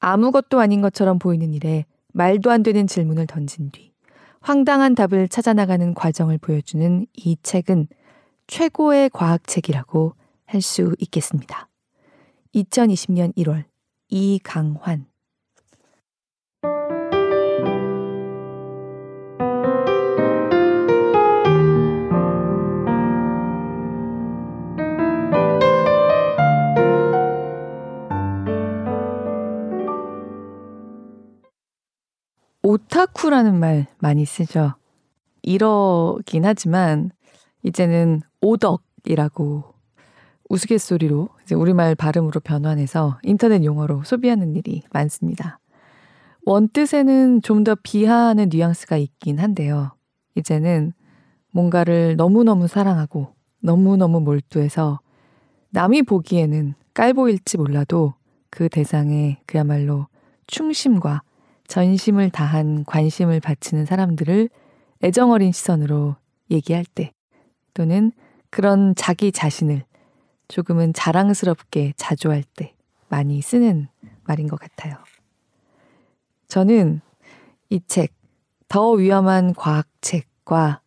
아무것도 0.01 0.61
아닌 0.61 0.81
것처럼 0.81 1.19
보이는 1.19 1.53
일에 1.55 1.85
말도 2.13 2.51
안 2.51 2.63
되는 2.63 2.87
질문을 2.87 3.27
던진 3.27 3.71
뒤 3.71 3.93
황당한 4.41 4.95
답을 4.95 5.29
찾아나가는 5.29 5.95
과정을 5.95 6.39
보여주는 6.39 7.07
이 7.15 7.37
책은 7.43 7.89
최고의 8.47 9.11
과학책이라고 9.11 10.15
할 10.47 10.61
수 10.61 10.95
있겠습니다. 10.99 11.69
2020년 12.55 13.35
1월 13.37 13.65
이강환 14.11 15.07
오타쿠라는 32.73 33.61
말 33.61 33.87
많이 33.99 34.25
쓰죠. 34.25 34.73
이러긴 35.43 36.47
하지만 36.47 37.11
이제는 37.65 38.23
오덕이라고 38.41 39.65
우스갯소리로 40.49 41.29
이제 41.43 41.55
우리말 41.55 41.95
발음으로 41.95 42.41
변환해서 42.41 43.19
인터넷 43.25 43.63
용어로 43.63 44.05
소비하는 44.05 44.57
일이 44.57 44.83
많습니다. 44.91 45.59
원뜻에는 46.47 47.43
좀 47.43 47.63
더 47.63 47.75
비하하는 47.75 48.49
뉘앙스가 48.51 48.97
있긴 48.97 49.39
한데요. 49.39 49.93
이제는 50.35 50.95
뭔가를 51.53 52.17
너무너무 52.17 52.69
사랑하고 52.69 53.35
너무너무 53.61 54.21
몰두해서 54.21 55.01
남이 55.73 56.05
보기에는 56.05 56.73
깔보일지 56.95 57.59
몰라도 57.59 58.15
그 58.49 58.71
대상에 58.71 59.43
그야말로 59.45 60.07
충심과 60.47 61.23
전심을 61.73 62.29
다한 62.29 62.85
관심을 62.85 63.41
바치는 63.41 63.87
사람들을 63.87 64.51
애정 65.03 65.31
어린 65.31 65.53
시선으로 65.53 66.17
얘기할 66.51 66.85
때 66.85 67.15
또는 67.73 68.13
그런 68.51 68.95
자기 68.95 69.33
자신을 69.33 69.83
조금은 70.49 70.93
자랑스럽게 70.93 71.95
자조할 71.97 72.45
때 72.57 72.75
많이 73.09 73.41
쓰는 73.41 73.89
말인 74.25 74.49
것 74.49 74.61
같아요. 74.61 74.97
저는 76.47 77.01
이 77.71 77.81
책, 77.87 78.13
더 78.69 78.91
위험한 78.91 79.55
과학책과 79.55 80.83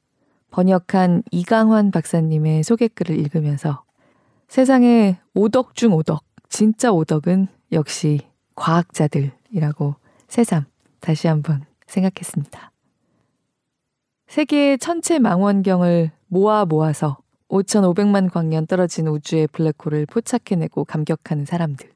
번역한 0.52 1.24
이강환 1.32 1.90
박사님의 1.90 2.62
소개글을 2.62 3.20
읽으면서 3.20 3.84
세상에 4.48 5.18
오덕 5.34 5.74
중 5.74 5.94
오덕, 5.94 6.24
진짜 6.48 6.92
오덕은 6.92 7.48
역시 7.72 8.20
과학자들이라고 8.54 9.96
새삼 10.28 10.66
다시 11.00 11.28
한번 11.28 11.66
생각했습니다. 11.88 12.72
세계의 14.28 14.80
천체 14.80 15.20
망원경을 15.20 16.12
모아 16.28 16.66
모아서 16.66 17.18
5,500만 17.50 18.32
광년 18.32 18.66
떨어진 18.66 19.08
우주의 19.08 19.48
블랙홀을 19.48 20.08
포착해내고 20.08 20.86
감격하는 20.86 21.46
사람들. 21.46 21.92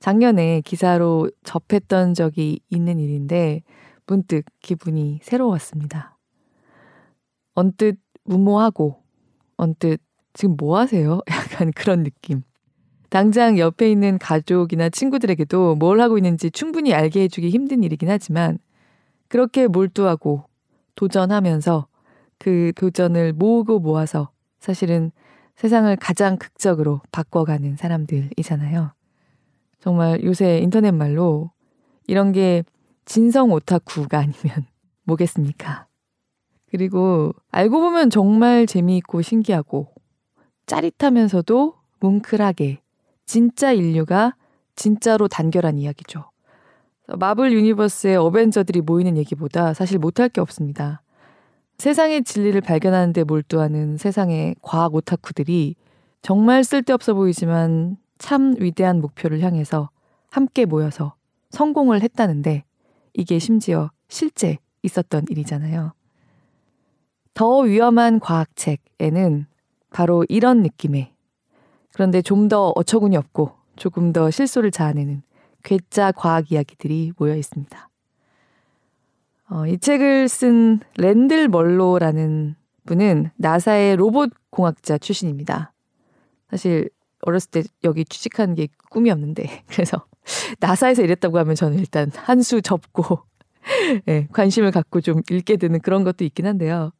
작년에 0.00 0.60
기사로 0.62 1.30
접했던 1.44 2.14
적이 2.14 2.60
있는 2.70 2.98
일인데 2.98 3.62
문득 4.06 4.44
기분이 4.60 5.20
새로웠습니다. 5.22 6.16
언뜻 7.54 7.98
무모하고 8.24 9.02
언뜻 9.56 10.00
지금 10.32 10.56
뭐 10.56 10.78
하세요? 10.78 11.20
약간 11.30 11.72
그런 11.72 12.02
느낌. 12.02 12.42
당장 13.16 13.58
옆에 13.58 13.90
있는 13.90 14.18
가족이나 14.18 14.90
친구들에게도 14.90 15.76
뭘 15.76 16.02
하고 16.02 16.18
있는지 16.18 16.50
충분히 16.50 16.92
알게 16.92 17.22
해주기 17.22 17.48
힘든 17.48 17.82
일이긴 17.82 18.10
하지만 18.10 18.58
그렇게 19.28 19.68
몰두하고 19.68 20.44
도전하면서 20.96 21.86
그 22.38 22.72
도전을 22.76 23.32
모으고 23.32 23.78
모아서 23.78 24.28
사실은 24.58 25.12
세상을 25.54 25.96
가장 25.96 26.36
극적으로 26.36 27.00
바꿔가는 27.10 27.76
사람들이잖아요. 27.76 28.92
정말 29.80 30.22
요새 30.22 30.58
인터넷 30.58 30.90
말로 30.90 31.52
이런 32.06 32.32
게 32.32 32.64
진성 33.06 33.50
오타쿠가 33.50 34.18
아니면 34.18 34.66
뭐겠습니까? 35.04 35.86
그리고 36.66 37.32
알고 37.50 37.80
보면 37.80 38.10
정말 38.10 38.66
재미있고 38.66 39.22
신기하고 39.22 39.88
짜릿하면서도 40.66 41.76
뭉클하게 42.00 42.82
진짜 43.26 43.72
인류가 43.72 44.34
진짜로 44.76 45.28
단결한 45.28 45.78
이야기죠. 45.78 46.30
마블 47.08 47.52
유니버스의 47.52 48.16
어벤져들이 48.16 48.80
모이는 48.80 49.16
얘기보다 49.16 49.74
사실 49.74 49.98
못할 49.98 50.28
게 50.28 50.40
없습니다. 50.40 51.02
세상의 51.78 52.24
진리를 52.24 52.60
발견하는 52.62 53.12
데 53.12 53.22
몰두하는 53.22 53.96
세상의 53.96 54.56
과학 54.62 54.94
오타쿠들이 54.94 55.76
정말 56.22 56.64
쓸데없어 56.64 57.14
보이지만 57.14 57.98
참 58.18 58.54
위대한 58.58 59.00
목표를 59.00 59.40
향해서 59.40 59.90
함께 60.30 60.64
모여서 60.64 61.14
성공을 61.50 62.00
했다는데 62.02 62.64
이게 63.14 63.38
심지어 63.38 63.90
실제 64.08 64.58
있었던 64.82 65.26
일이잖아요. 65.28 65.92
더 67.34 67.58
위험한 67.58 68.20
과학책에는 68.20 69.46
바로 69.90 70.24
이런 70.28 70.62
느낌의 70.62 71.12
그런데 71.96 72.20
좀 72.20 72.50
더 72.50 72.74
어처구니 72.76 73.16
없고 73.16 73.52
조금 73.76 74.12
더 74.12 74.30
실소를 74.30 74.70
자아내는 74.70 75.22
괴짜 75.64 76.12
과학 76.12 76.52
이야기들이 76.52 77.12
모여 77.16 77.34
있습니다. 77.34 77.88
어, 79.48 79.66
이 79.66 79.78
책을 79.78 80.28
쓴 80.28 80.80
랜들 80.98 81.48
멀로라는 81.48 82.54
분은 82.84 83.30
나사의 83.36 83.96
로봇 83.96 84.30
공학자 84.50 84.98
출신입니다. 84.98 85.72
사실 86.50 86.90
어렸을 87.22 87.50
때 87.50 87.62
여기 87.82 88.04
취직하는 88.04 88.54
게 88.54 88.68
꿈이었는데 88.90 89.64
그래서 89.66 90.04
나사에서 90.60 91.02
일했다고 91.02 91.38
하면 91.38 91.54
저는 91.54 91.78
일단 91.78 92.10
한 92.14 92.42
수 92.42 92.60
접고 92.60 93.20
네, 94.04 94.28
관심을 94.34 94.70
갖고 94.70 95.00
좀 95.00 95.22
읽게 95.30 95.56
되는 95.56 95.80
그런 95.80 96.04
것도 96.04 96.24
있긴 96.24 96.46
한데요. 96.46 96.92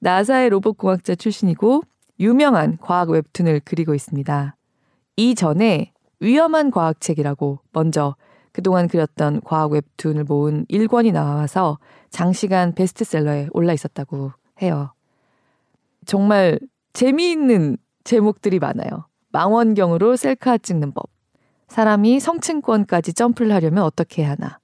나사의 0.00 0.50
로봇 0.50 0.76
공학자 0.76 1.14
출신이고 1.14 1.82
유명한 2.18 2.78
과학 2.80 3.10
웹툰을 3.10 3.60
그리고 3.64 3.94
있습니다. 3.94 4.56
이전에 5.16 5.92
위험한 6.20 6.70
과학책이라고 6.70 7.60
먼저 7.72 8.16
그동안 8.52 8.88
그렸던 8.88 9.42
과학 9.42 9.72
웹툰을 9.72 10.24
모은 10.24 10.64
1권이 10.66 11.12
나와서 11.12 11.78
장시간 12.10 12.74
베스트셀러에 12.74 13.48
올라 13.52 13.72
있었다고 13.74 14.32
해요. 14.62 14.92
정말 16.06 16.58
재미있는 16.94 17.76
제목들이 18.04 18.58
많아요. 18.58 19.06
망원경으로 19.32 20.16
셀카 20.16 20.58
찍는 20.58 20.92
법. 20.92 21.10
사람이 21.68 22.20
성층권까지 22.20 23.12
점프를 23.12 23.52
하려면 23.52 23.84
어떻게 23.84 24.22
해야 24.22 24.30
하나. 24.30 24.58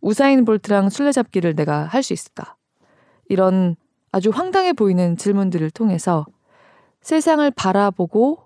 우사인 0.00 0.44
볼트랑 0.44 0.88
술래잡기를 0.88 1.54
내가 1.56 1.84
할 1.84 2.02
수 2.02 2.12
있을까? 2.12 2.54
이런 3.28 3.76
아주 4.12 4.30
황당해 4.30 4.72
보이는 4.72 5.16
질문들을 5.16 5.70
통해서 5.72 6.24
세상을 7.06 7.48
바라보고 7.52 8.40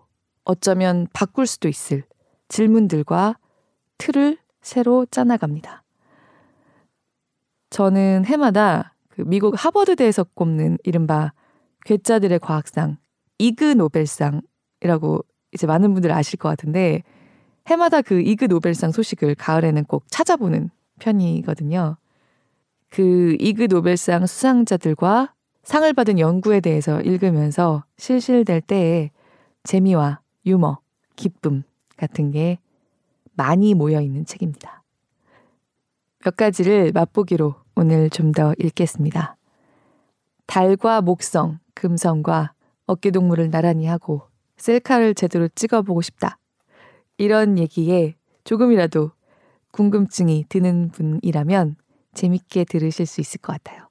어쩌면 0.45 1.07
바꿀 1.15 1.47
수도 1.47 1.67
있을 1.67 2.05
질문들과 2.49 3.39
틀을 3.97 4.37
새로 4.61 5.07
짜나갑니다. 5.11 5.83
저는 7.71 8.27
해마다 8.27 8.95
그 9.09 9.23
미국 9.23 9.55
하버드대에서 9.57 10.25
꼽는 10.35 10.77
이른바 10.85 11.33
괴짜들의 11.87 12.39
과학상 12.41 12.99
이그 13.39 13.65
노벨상이라고 13.65 15.25
이제 15.53 15.67
많은 15.67 15.95
분들 15.95 16.13
아실 16.13 16.39
것 16.39 16.51
같은데 16.51 17.03
해마다 17.67 18.03
그 18.03 18.21
이그 18.21 18.45
노벨상 18.45 18.93
소식을 18.93 19.37
가을에는 19.37 19.85
꼭 19.85 20.05
찾아보는 20.09 20.69
편이거든요. 20.99 21.97
그 22.91 23.39
이그 23.41 23.69
노벨상 23.69 24.27
수상자들과 24.27 25.33
상을 25.71 25.93
받은 25.93 26.19
연구에 26.19 26.59
대해서 26.59 27.01
읽으면서 27.01 27.85
실실될 27.97 28.61
때에 28.61 29.13
재미와 29.63 30.21
유머, 30.45 30.81
기쁨 31.15 31.63
같은 31.97 32.33
게 32.33 32.59
많이 33.35 33.75
모여 33.75 34.01
있는 34.01 34.27
책입니다. 34.27 34.83
몇 36.25 36.35
가지를 36.35 36.91
맛보기로 36.91 37.55
오늘 37.77 38.11
좀 38.11 38.33
더 38.33 38.53
읽겠습니다. 38.59 39.37
달과 40.47 41.03
목성, 41.03 41.61
금성과 41.75 42.53
어깨동무를 42.87 43.51
나란히 43.53 43.87
하고 43.87 44.23
셀카를 44.57 45.15
제대로 45.15 45.47
찍어보고 45.47 46.03
싶다. 46.03 46.37
이런 47.17 47.59
얘기에 47.59 48.17
조금이라도 48.43 49.13
궁금증이 49.71 50.47
드는 50.49 50.89
분이라면 50.91 51.77
재밌게 52.15 52.65
들으실 52.65 53.07
수 53.07 53.21
있을 53.21 53.41
것 53.41 53.53
같아요. 53.53 53.90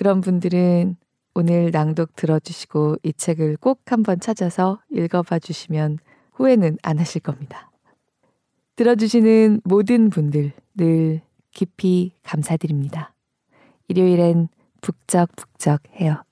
그런 0.00 0.22
분들은 0.22 0.96
오늘 1.34 1.70
낭독 1.72 2.16
들어주시고 2.16 2.96
이 3.02 3.12
책을 3.12 3.58
꼭 3.58 3.82
한번 3.84 4.18
찾아서 4.18 4.80
읽어봐 4.90 5.40
주시면 5.40 5.98
후회는 6.32 6.78
안 6.82 6.98
하실 6.98 7.20
겁니다. 7.20 7.70
들어주시는 8.76 9.60
모든 9.62 10.08
분들 10.08 10.52
늘 10.74 11.20
깊이 11.50 12.14
감사드립니다. 12.22 13.12
일요일엔 13.88 14.48
북적북적 14.80 15.82
해요. 15.96 16.22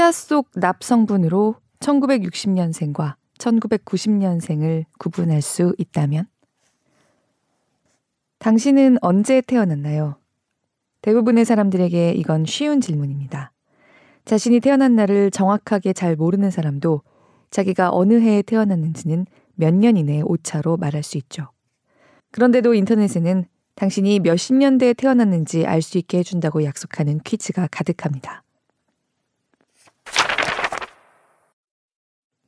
치아 0.00 0.12
속 0.12 0.48
납성분으로 0.54 1.56
1960년생과 1.80 3.16
1990년생을 3.36 4.86
구분할 4.98 5.42
수 5.42 5.74
있다면? 5.76 6.26
당신은 8.38 8.96
언제 9.02 9.42
태어났나요? 9.42 10.16
대부분의 11.02 11.44
사람들에게 11.44 12.12
이건 12.12 12.46
쉬운 12.46 12.80
질문입니다. 12.80 13.52
자신이 14.24 14.60
태어난 14.60 14.96
날을 14.96 15.30
정확하게 15.32 15.92
잘 15.92 16.16
모르는 16.16 16.50
사람도 16.50 17.02
자기가 17.50 17.90
어느 17.92 18.18
해에 18.22 18.40
태어났는지는 18.40 19.26
몇 19.54 19.74
년 19.74 19.98
이내에 19.98 20.22
오차로 20.22 20.78
말할 20.78 21.02
수 21.02 21.18
있죠. 21.18 21.50
그런데도 22.30 22.72
인터넷에는 22.72 23.44
당신이 23.74 24.20
몇십 24.20 24.56
년대에 24.56 24.94
태어났는지 24.94 25.66
알 25.66 25.82
수 25.82 25.98
있게 25.98 26.20
해준다고 26.20 26.64
약속하는 26.64 27.18
퀴즈가 27.22 27.68
가득합니다. 27.70 28.44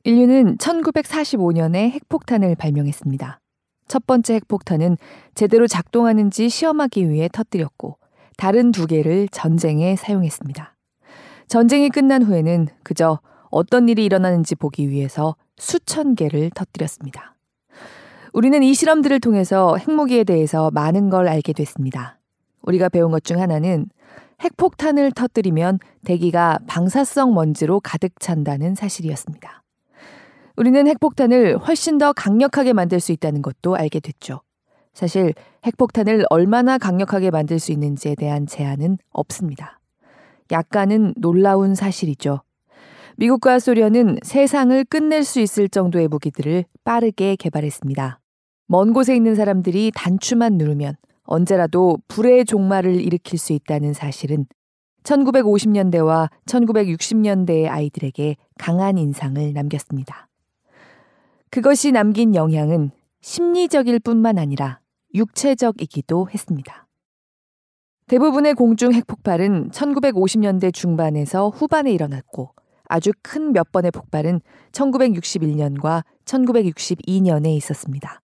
인류는 0.05 0.57
1945년에 0.57 1.91
핵폭탄을 1.91 2.55
발명했습니다. 2.55 3.39
첫 3.87 4.05
번째 4.05 4.35
핵폭탄은 4.35 4.97
제대로 5.33 5.65
작동하는지 5.65 6.49
시험하기 6.49 7.09
위해 7.09 7.29
터뜨렸고 7.31 7.97
다른 8.37 8.71
두 8.71 8.85
개를 8.85 9.29
전쟁에 9.29 9.95
사용했습니다. 9.95 10.75
전쟁이 11.47 11.89
끝난 11.89 12.21
후에는 12.23 12.67
그저 12.83 13.19
어떤 13.49 13.87
일이 13.87 14.03
일어나는지 14.03 14.55
보기 14.55 14.89
위해서 14.89 15.35
수천 15.57 16.15
개를 16.15 16.49
터뜨렸습니다. 16.49 17.35
우리는 18.33 18.61
이 18.63 18.73
실험들을 18.73 19.19
통해서 19.21 19.77
핵무기에 19.77 20.25
대해서 20.25 20.71
많은 20.71 21.09
걸 21.09 21.27
알게 21.29 21.53
됐습니다. 21.53 22.19
우리가 22.63 22.89
배운 22.89 23.11
것 23.11 23.21
중 23.23 23.39
하나는 23.39 23.87
핵폭탄을 24.41 25.11
터뜨리면 25.13 25.79
대기가 26.03 26.59
방사성 26.67 27.33
먼지로 27.33 27.79
가득 27.79 28.19
찬다는 28.19 28.75
사실이었습니다. 28.75 29.62
우리는 30.55 30.87
핵폭탄을 30.87 31.57
훨씬 31.57 31.97
더 31.97 32.13
강력하게 32.13 32.73
만들 32.73 32.99
수 32.99 33.11
있다는 33.11 33.41
것도 33.41 33.75
알게 33.75 33.99
됐죠. 33.99 34.41
사실 34.93 35.33
핵폭탄을 35.65 36.25
얼마나 36.29 36.77
강력하게 36.77 37.31
만들 37.31 37.57
수 37.59 37.71
있는지에 37.71 38.15
대한 38.15 38.45
제한은 38.45 38.97
없습니다. 39.09 39.79
약간은 40.51 41.13
놀라운 41.17 41.73
사실이죠. 41.73 42.41
미국과 43.17 43.59
소련은 43.59 44.17
세상을 44.23 44.83
끝낼 44.85 45.23
수 45.23 45.39
있을 45.39 45.69
정도의 45.69 46.07
무기들을 46.07 46.65
빠르게 46.83 47.35
개발했습니다. 47.35 48.19
먼 48.67 48.93
곳에 48.93 49.15
있는 49.15 49.35
사람들이 49.35 49.91
단추만 49.95 50.57
누르면 50.57 50.95
언제라도 51.23 51.97
불의 52.07 52.45
종말을 52.45 53.01
일으킬 53.01 53.39
수 53.39 53.53
있다는 53.53 53.93
사실은 53.93 54.45
1950년대와 55.03 56.29
1960년대의 56.45 57.67
아이들에게 57.69 58.35
강한 58.57 58.97
인상을 58.97 59.53
남겼습니다. 59.53 60.27
그것이 61.53 61.91
남긴 61.91 62.33
영향은 62.33 62.89
심리적일 63.21 63.99
뿐만 63.99 64.39
아니라 64.39 64.79
육체적이기도 65.13 66.27
했습니다. 66.33 66.87
대부분의 68.07 68.55
공중 68.55 68.91
핵폭발은 68.91 69.69
1950년대 69.69 70.73
중반에서 70.73 71.49
후반에 71.49 71.91
일어났고 71.91 72.55
아주 72.85 73.11
큰 73.21 73.53
몇 73.53 73.71
번의 73.71 73.91
폭발은 73.91 74.41
1961년과 74.71 76.03
1962년에 76.25 77.55
있었습니다. 77.57 78.19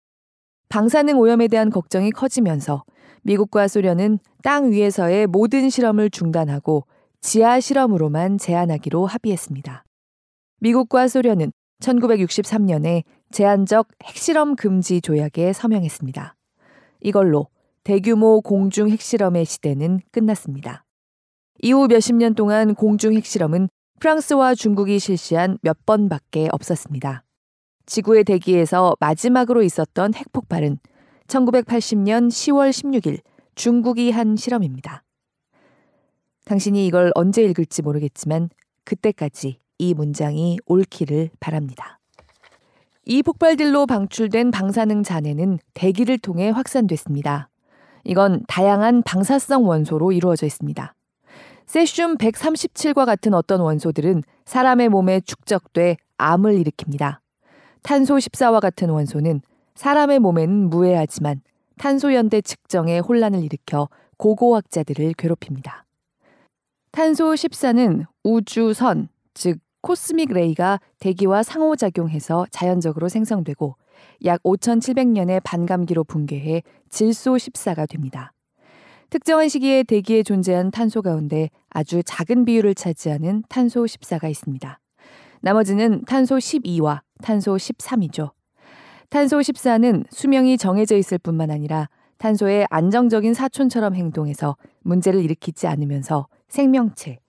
방사능 0.69 1.19
오염에 1.19 1.49
대한 1.49 1.69
걱정이 1.69 2.09
커지면서 2.09 2.83
미국과 3.21 3.67
소련은 3.67 4.17
땅 4.41 4.71
위에서의 4.71 5.27
모든 5.27 5.69
실험을 5.69 6.09
중단하고 6.09 6.87
지하 7.21 7.59
실험으로만 7.59 8.39
제한하기로 8.39 9.05
합의했습니다. 9.05 9.83
미국과 10.61 11.07
소련은 11.07 11.51
1963년에 11.81 13.03
제한적 13.31 13.87
핵실험 14.03 14.55
금지 14.55 15.01
조약에 15.01 15.53
서명했습니다. 15.53 16.35
이걸로 17.01 17.47
대규모 17.83 18.41
공중 18.41 18.89
핵실험의 18.89 19.45
시대는 19.45 20.01
끝났습니다. 20.11 20.85
이후 21.61 21.87
몇십 21.87 22.15
년 22.15 22.35
동안 22.35 22.75
공중 22.75 23.13
핵실험은 23.13 23.69
프랑스와 23.99 24.55
중국이 24.55 24.99
실시한 24.99 25.57
몇 25.61 25.85
번밖에 25.85 26.49
없었습니다. 26.51 27.23
지구의 27.85 28.23
대기에서 28.23 28.95
마지막으로 28.99 29.63
있었던 29.63 30.13
핵폭발은 30.13 30.79
1980년 31.27 32.27
10월 32.27 32.69
16일 32.69 33.19
중국이 33.55 34.11
한 34.11 34.35
실험입니다. 34.35 35.03
당신이 36.45 36.85
이걸 36.87 37.11
언제 37.15 37.43
읽을지 37.43 37.81
모르겠지만 37.81 38.49
그때까지 38.85 39.59
이 39.79 39.93
문장이 39.93 40.59
옳기를 40.67 41.31
바랍니다. 41.39 41.99
이 43.05 43.23
폭발들로 43.23 43.87
방출된 43.87 44.51
방사능 44.51 45.01
잔해는 45.01 45.57
대기를 45.73 46.19
통해 46.19 46.51
확산됐습니다. 46.51 47.49
이건 48.03 48.43
다양한 48.47 49.01
방사성 49.01 49.67
원소로 49.67 50.11
이루어져 50.11 50.45
있습니다. 50.45 50.93
세슘 51.65 52.17
137과 52.17 53.05
같은 53.05 53.33
어떤 53.33 53.61
원소들은 53.61 54.23
사람의 54.45 54.89
몸에 54.89 55.21
축적돼 55.21 55.97
암을 56.17 56.55
일으킵니다. 56.63 57.19
탄소 57.81 58.15
14와 58.15 58.59
같은 58.59 58.89
원소는 58.89 59.41
사람의 59.75 60.19
몸에는 60.19 60.69
무해하지만 60.69 61.41
탄소 61.77 62.13
연대 62.13 62.41
측정에 62.41 62.99
혼란을 62.99 63.43
일으켜 63.43 63.87
고고학자들을 64.17 65.13
괴롭힙니다. 65.13 65.85
탄소 66.91 67.31
14는 67.33 68.05
우주선, 68.23 69.07
즉 69.33 69.59
코스믹 69.81 70.31
레이가 70.33 70.79
대기와 70.99 71.43
상호작용해서 71.43 72.47
자연적으로 72.51 73.09
생성되고 73.09 73.75
약 74.25 74.41
5,700년의 74.43 75.41
반감기로 75.43 76.03
붕괴해 76.03 76.63
질소 76.89 77.33
14가 77.33 77.89
됩니다. 77.89 78.33
특정한 79.09 79.49
시기에 79.49 79.83
대기에 79.83 80.23
존재한 80.23 80.69
탄소 80.69 81.01
가운데 81.01 81.49
아주 81.69 82.03
작은 82.03 82.45
비율을 82.45 82.75
차지하는 82.75 83.43
탄소 83.49 83.83
14가 83.83 84.29
있습니다. 84.29 84.79
나머지는 85.41 86.03
탄소 86.05 86.35
12와 86.35 87.01
탄소 87.21 87.55
13이죠. 87.55 88.31
탄소 89.09 89.39
14는 89.39 90.05
수명이 90.11 90.57
정해져 90.57 90.95
있을 90.95 91.17
뿐만 91.17 91.49
아니라 91.49 91.89
탄소의 92.19 92.67
안정적인 92.69 93.33
사촌처럼 93.33 93.95
행동해서 93.95 94.57
문제를 94.81 95.21
일으키지 95.23 95.65
않으면서 95.67 96.27
생명체, 96.49 97.19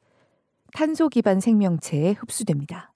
탄소 0.75 1.09
기반 1.09 1.41
생명체에 1.41 2.13
흡수됩니다. 2.13 2.93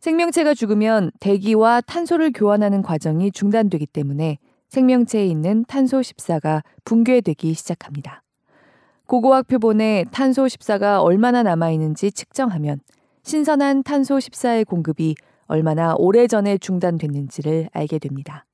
생명체가 0.00 0.54
죽으면 0.54 1.12
대기와 1.20 1.80
탄소를 1.82 2.32
교환하는 2.32 2.82
과정이 2.82 3.30
중단되기 3.30 3.86
때문에 3.86 4.38
생명체에 4.68 5.26
있는 5.26 5.64
탄소 5.68 6.00
14가 6.00 6.62
붕괴되기 6.84 7.54
시작합니다. 7.54 8.22
고고학 9.06 9.46
표본에 9.46 10.04
탄소 10.10 10.44
14가 10.44 11.02
얼마나 11.02 11.42
남아있는지 11.42 12.12
측정하면 12.12 12.80
신선한 13.22 13.82
탄소 13.82 14.16
14의 14.16 14.66
공급이 14.66 15.14
얼마나 15.46 15.94
오래전에 15.94 16.58
중단됐는지를 16.58 17.68
알게 17.72 17.98
됩니다. 17.98 18.46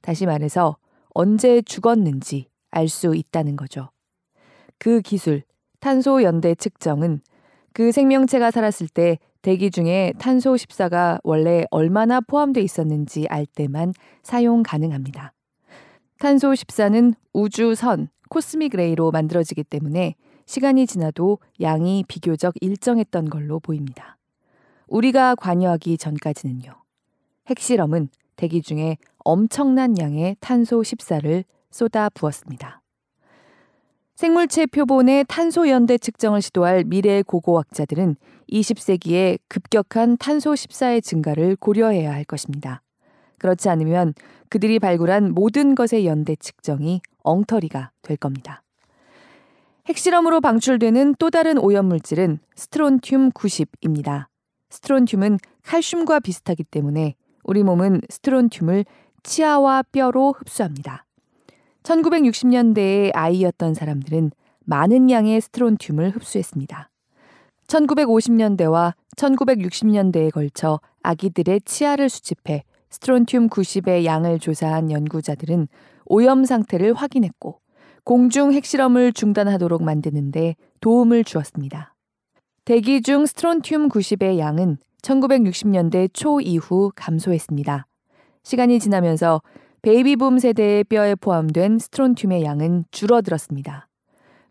다시 0.00 0.26
말해서 0.26 0.76
언제 1.10 1.62
죽었는지 1.62 2.48
알 2.70 2.88
수 2.88 3.14
있다는 3.14 3.54
거죠. 3.56 3.90
그 4.78 5.00
기술, 5.00 5.42
탄소 5.78 6.22
연대 6.22 6.54
측정은 6.54 7.20
그 7.74 7.92
생명체가 7.92 8.50
살았을 8.50 8.88
때 8.88 9.18
대기 9.42 9.70
중에 9.70 10.12
탄소 10.18 10.54
14가 10.54 11.18
원래 11.24 11.64
얼마나 11.70 12.20
포함되어 12.20 12.62
있었는지 12.62 13.26
알 13.28 13.46
때만 13.46 13.92
사용 14.22 14.62
가능합니다. 14.62 15.32
탄소 16.18 16.52
14는 16.52 17.14
우주선, 17.32 18.08
cosmic 18.28 18.76
ray로 18.76 19.10
만들어지기 19.10 19.64
때문에 19.64 20.14
시간이 20.46 20.86
지나도 20.86 21.38
양이 21.60 22.04
비교적 22.06 22.54
일정했던 22.60 23.30
걸로 23.30 23.58
보입니다. 23.58 24.18
우리가 24.86 25.34
관여하기 25.34 25.98
전까지는요. 25.98 26.72
핵실험은 27.48 28.08
대기 28.36 28.62
중에 28.62 28.98
엄청난 29.24 29.98
양의 29.98 30.36
탄소 30.40 30.80
14를 30.80 31.44
쏟아 31.70 32.08
부었습니다. 32.10 32.81
생물체 34.22 34.66
표본의 34.66 35.24
탄소 35.26 35.68
연대 35.68 35.98
측정을 35.98 36.42
시도할 36.42 36.84
미래 36.84 37.22
고고학자들은 37.22 38.14
20세기에 38.52 39.40
급격한 39.48 40.16
탄소 40.16 40.52
14의 40.52 41.02
증가를 41.02 41.56
고려해야 41.56 42.12
할 42.12 42.22
것입니다. 42.22 42.82
그렇지 43.40 43.68
않으면 43.68 44.14
그들이 44.48 44.78
발굴한 44.78 45.32
모든 45.32 45.74
것의 45.74 46.06
연대 46.06 46.36
측정이 46.36 47.00
엉터리가 47.24 47.90
될 48.02 48.16
겁니다. 48.16 48.62
핵실험으로 49.86 50.40
방출되는 50.40 51.16
또 51.18 51.28
다른 51.28 51.58
오염물질은 51.58 52.38
스트론튬 52.54 53.32
90입니다. 53.32 54.26
스트론튬은 54.70 55.38
칼슘과 55.64 56.20
비슷하기 56.20 56.62
때문에 56.62 57.16
우리 57.42 57.64
몸은 57.64 58.02
스트론튬을 58.08 58.84
치아와 59.24 59.82
뼈로 59.90 60.32
흡수합니다. 60.38 61.06
1960년대에 61.82 63.10
아이였던 63.14 63.74
사람들은 63.74 64.30
많은 64.64 65.10
양의 65.10 65.40
스트론튬을 65.40 66.10
흡수했습니다. 66.10 66.88
1950년대와 67.66 68.94
1960년대에 69.16 70.30
걸쳐 70.30 70.80
아기들의 71.02 71.62
치아를 71.64 72.08
수집해 72.08 72.64
스트론튬 72.90 73.48
90의 73.48 74.04
양을 74.04 74.38
조사한 74.38 74.90
연구자들은 74.90 75.68
오염 76.04 76.44
상태를 76.44 76.92
확인했고 76.94 77.60
공중 78.04 78.52
핵실험을 78.52 79.12
중단하도록 79.12 79.82
만드는데 79.82 80.56
도움을 80.80 81.24
주었습니다. 81.24 81.94
대기 82.64 83.02
중 83.02 83.26
스트론튬 83.26 83.88
90의 83.88 84.38
양은 84.38 84.76
1960년대 85.02 86.10
초 86.12 86.40
이후 86.40 86.92
감소했습니다. 86.94 87.86
시간이 88.42 88.78
지나면서 88.80 89.40
베이비붐 89.82 90.38
세대의 90.38 90.84
뼈에 90.84 91.16
포함된 91.16 91.80
스트론튬의 91.80 92.44
양은 92.44 92.84
줄어들었습니다. 92.92 93.88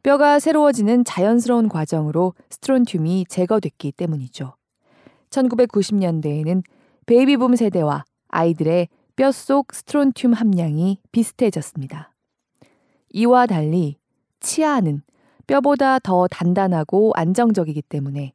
뼈가 0.03 0.39
새로워지는 0.39 1.05
자연스러운 1.05 1.69
과정으로 1.69 2.33
스트론튬이 2.49 3.27
제거됐기 3.29 3.93
때문이죠. 3.93 4.55
1990년대에는 5.29 6.63
베이비붐 7.05 7.55
세대와 7.55 8.03
아이들의 8.27 8.89
뼛속 9.15 9.73
스트론튬 9.73 10.33
함량이 10.33 10.99
비슷해졌습니다. 11.13 12.13
이와 13.11 13.45
달리 13.45 13.95
치아는 14.41 15.01
뼈보다 15.47 15.99
더 15.99 16.27
단단하고 16.27 17.13
안정적이기 17.15 17.83
때문에 17.83 18.33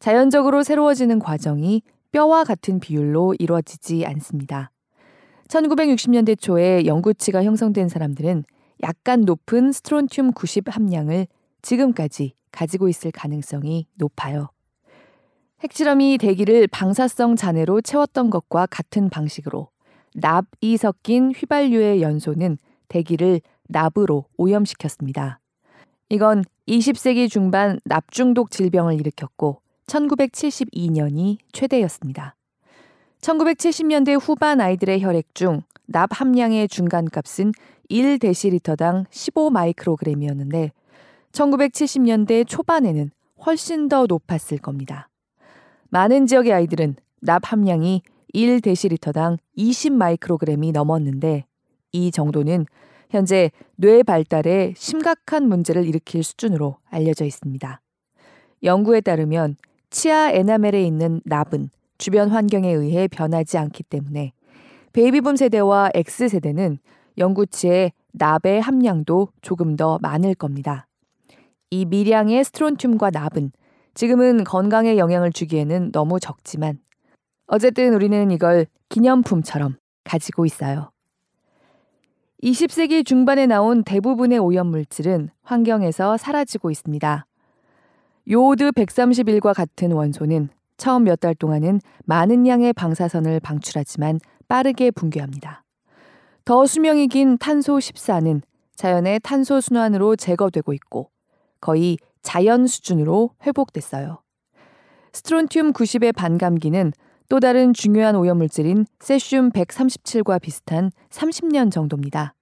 자연적으로 0.00 0.62
새로워지는 0.62 1.18
과정이 1.18 1.80
뼈와 2.12 2.44
같은 2.44 2.78
비율로 2.78 3.36
이루어지지 3.38 4.04
않습니다. 4.04 4.70
1960년대 5.48 6.40
초에 6.40 6.86
영구치가 6.86 7.44
형성된 7.44 7.88
사람들은 7.88 8.44
약간 8.82 9.22
높은 9.22 9.72
스트론튬 9.72 10.32
90 10.32 10.74
함량을 10.74 11.26
지금까지 11.62 12.34
가지고 12.52 12.88
있을 12.88 13.10
가능성이 13.10 13.86
높아요. 13.94 14.48
핵실험이 15.60 16.18
대기를 16.18 16.66
방사성 16.68 17.36
잔해로 17.36 17.80
채웠던 17.80 18.30
것과 18.30 18.66
같은 18.66 19.08
방식으로 19.08 19.68
납이 20.14 20.76
섞인 20.76 21.32
휘발유의 21.32 22.02
연소는 22.02 22.58
대기를 22.88 23.40
납으로 23.68 24.26
오염시켰습니다. 24.36 25.40
이건 26.08 26.44
20세기 26.68 27.30
중반 27.30 27.80
납중독 27.84 28.50
질병을 28.50 28.94
일으켰고 29.00 29.60
1972년이 29.86 31.38
최대였습니다. 31.52 32.36
1970년대 33.20 34.18
후반 34.20 34.60
아이들의 34.60 35.02
혈액 35.02 35.34
중 35.34 35.62
납 35.86 36.10
함량의 36.12 36.68
중간값은 36.68 37.52
1데시리터당 37.90 39.06
15마이크로그램이었는데 39.08 40.72
1970년대 41.32 42.46
초반에는 42.46 43.10
훨씬 43.44 43.88
더 43.88 44.06
높았을 44.06 44.58
겁니다. 44.58 45.08
많은 45.90 46.26
지역의 46.26 46.52
아이들은 46.52 46.96
납 47.20 47.52
함량이 47.52 48.02
1데시리터당 48.34 49.38
20마이크로그램이 49.56 50.72
넘었는데 50.72 51.44
이 51.92 52.10
정도는 52.10 52.66
현재 53.08 53.52
뇌 53.76 54.02
발달에 54.02 54.74
심각한 54.76 55.48
문제를 55.48 55.86
일으킬 55.86 56.24
수준으로 56.24 56.78
알려져 56.90 57.24
있습니다. 57.24 57.80
연구에 58.64 59.00
따르면 59.00 59.56
치아 59.90 60.30
에나멜에 60.32 60.82
있는 60.82 61.20
납은 61.24 61.70
주변 61.98 62.30
환경에 62.30 62.70
의해 62.70 63.08
변하지 63.08 63.58
않기 63.58 63.82
때문에 63.84 64.32
베이비붐 64.92 65.36
세대와 65.36 65.90
X세대는 65.94 66.78
영구치의 67.18 67.92
납의 68.12 68.60
함량도 68.60 69.28
조금 69.42 69.76
더 69.76 69.98
많을 70.00 70.34
겁니다. 70.34 70.86
이 71.70 71.84
미량의 71.84 72.44
스트론튬과 72.44 73.10
납은 73.10 73.52
지금은 73.94 74.44
건강에 74.44 74.96
영향을 74.98 75.32
주기에는 75.32 75.92
너무 75.92 76.20
적지만 76.20 76.78
어쨌든 77.46 77.94
우리는 77.94 78.30
이걸 78.30 78.66
기념품처럼 78.88 79.76
가지고 80.04 80.46
있어요. 80.46 80.90
20세기 82.42 83.04
중반에 83.04 83.46
나온 83.46 83.82
대부분의 83.82 84.38
오염물질은 84.38 85.30
환경에서 85.42 86.16
사라지고 86.16 86.70
있습니다. 86.70 87.26
요오드 88.30 88.72
131과 88.72 89.54
같은 89.54 89.92
원소는 89.92 90.50
처음 90.76 91.04
몇 91.04 91.20
달 91.20 91.34
동안은 91.34 91.80
많은 92.04 92.46
양의 92.46 92.72
방사선을 92.72 93.40
방출하지만 93.40 94.20
빠르게 94.48 94.90
붕괴합니다. 94.90 95.64
더 96.44 96.66
수명이 96.66 97.08
긴 97.08 97.38
탄소 97.38 97.76
14는 97.78 98.42
자연의 98.76 99.20
탄소 99.22 99.60
순환으로 99.60 100.16
제거되고 100.16 100.72
있고 100.74 101.10
거의 101.60 101.96
자연 102.22 102.66
수준으로 102.66 103.30
회복됐어요. 103.44 104.20
스트론튬 105.12 105.72
90의 105.72 106.14
반감기는 106.14 106.92
또 107.28 107.40
다른 107.40 107.72
중요한 107.72 108.14
오염물질인 108.14 108.86
세슘 109.00 109.50
137과 109.50 110.40
비슷한 110.40 110.92
30년 111.10 111.72
정도입니다. 111.72 112.34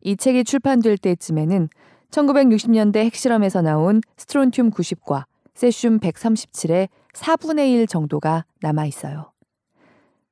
이 0.00 0.16
책이 0.16 0.44
출판될 0.44 0.96
때쯤에는 0.98 1.68
1960년대 2.10 2.98
핵실험에서 2.98 3.60
나온 3.62 4.00
스트론튬 4.16 4.70
90과 4.70 5.24
세슘 5.54 5.98
137의 5.98 6.88
4분의 7.12 7.72
1 7.72 7.86
정도가 7.86 8.44
남아 8.60 8.86
있어요. 8.86 9.32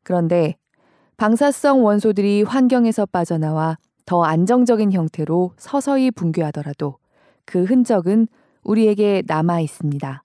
그런데 0.03 0.57
방사성 1.17 1.85
원소들이 1.85 2.43
환경에서 2.43 3.07
빠져나와 3.07 3.77
더 4.07 4.25
안정적인 4.25 4.93
형태로 4.93 5.53
서서히 5.57 6.11
붕괴하더라도 6.11 6.99
그 7.45 7.65
흔적은 7.65 8.27
우리에게 8.63 9.23
남아 9.27 9.61
있습니다. 9.61 10.25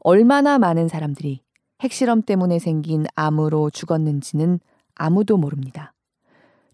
얼마나 0.00 0.58
많은 0.58 0.88
사람들이 0.88 1.42
핵실험 1.80 2.22
때문에 2.22 2.58
생긴 2.58 3.04
암으로 3.14 3.70
죽었는지는 3.70 4.60
아무도 4.94 5.36
모릅니다. 5.36 5.92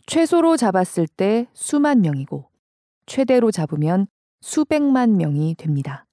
최소로 0.07 0.57
잡았을 0.57 1.07
때 1.07 1.49
수만 1.53 2.01
명이고 2.01 2.49
최대로 3.07 3.51
잡으면 3.51 4.07
수백만 4.41 5.17
명이 5.17 5.57
됩니다. 5.57 6.07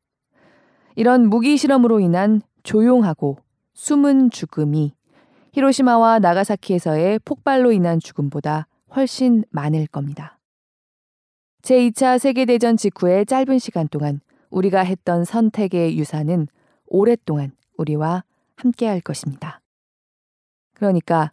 이런 0.95 1.27
무기 1.27 1.57
실험으로 1.57 1.99
인한 1.99 2.41
조용하고 2.63 3.37
숨은 3.73 4.31
죽음이 4.31 4.93
히로시마와 5.53 6.19
나가사키에서의 6.19 7.19
폭발로 7.19 7.71
인한 7.71 7.99
죽음보다 7.99 8.67
훨씬 8.95 9.43
많을 9.49 9.87
겁니다. 9.87 10.39
제2차 11.61 12.19
세계대전 12.19 12.77
직후의 12.77 13.25
짧은 13.25 13.59
시간 13.59 13.87
동안 13.87 14.21
우리가 14.49 14.81
했던 14.81 15.25
선택의 15.25 15.97
유산은 15.97 16.47
오랫동안 16.87 17.51
우리와 17.77 18.23
함께 18.55 18.87
할 18.87 19.01
것입니다. 19.01 19.61
그러니까 20.73 21.31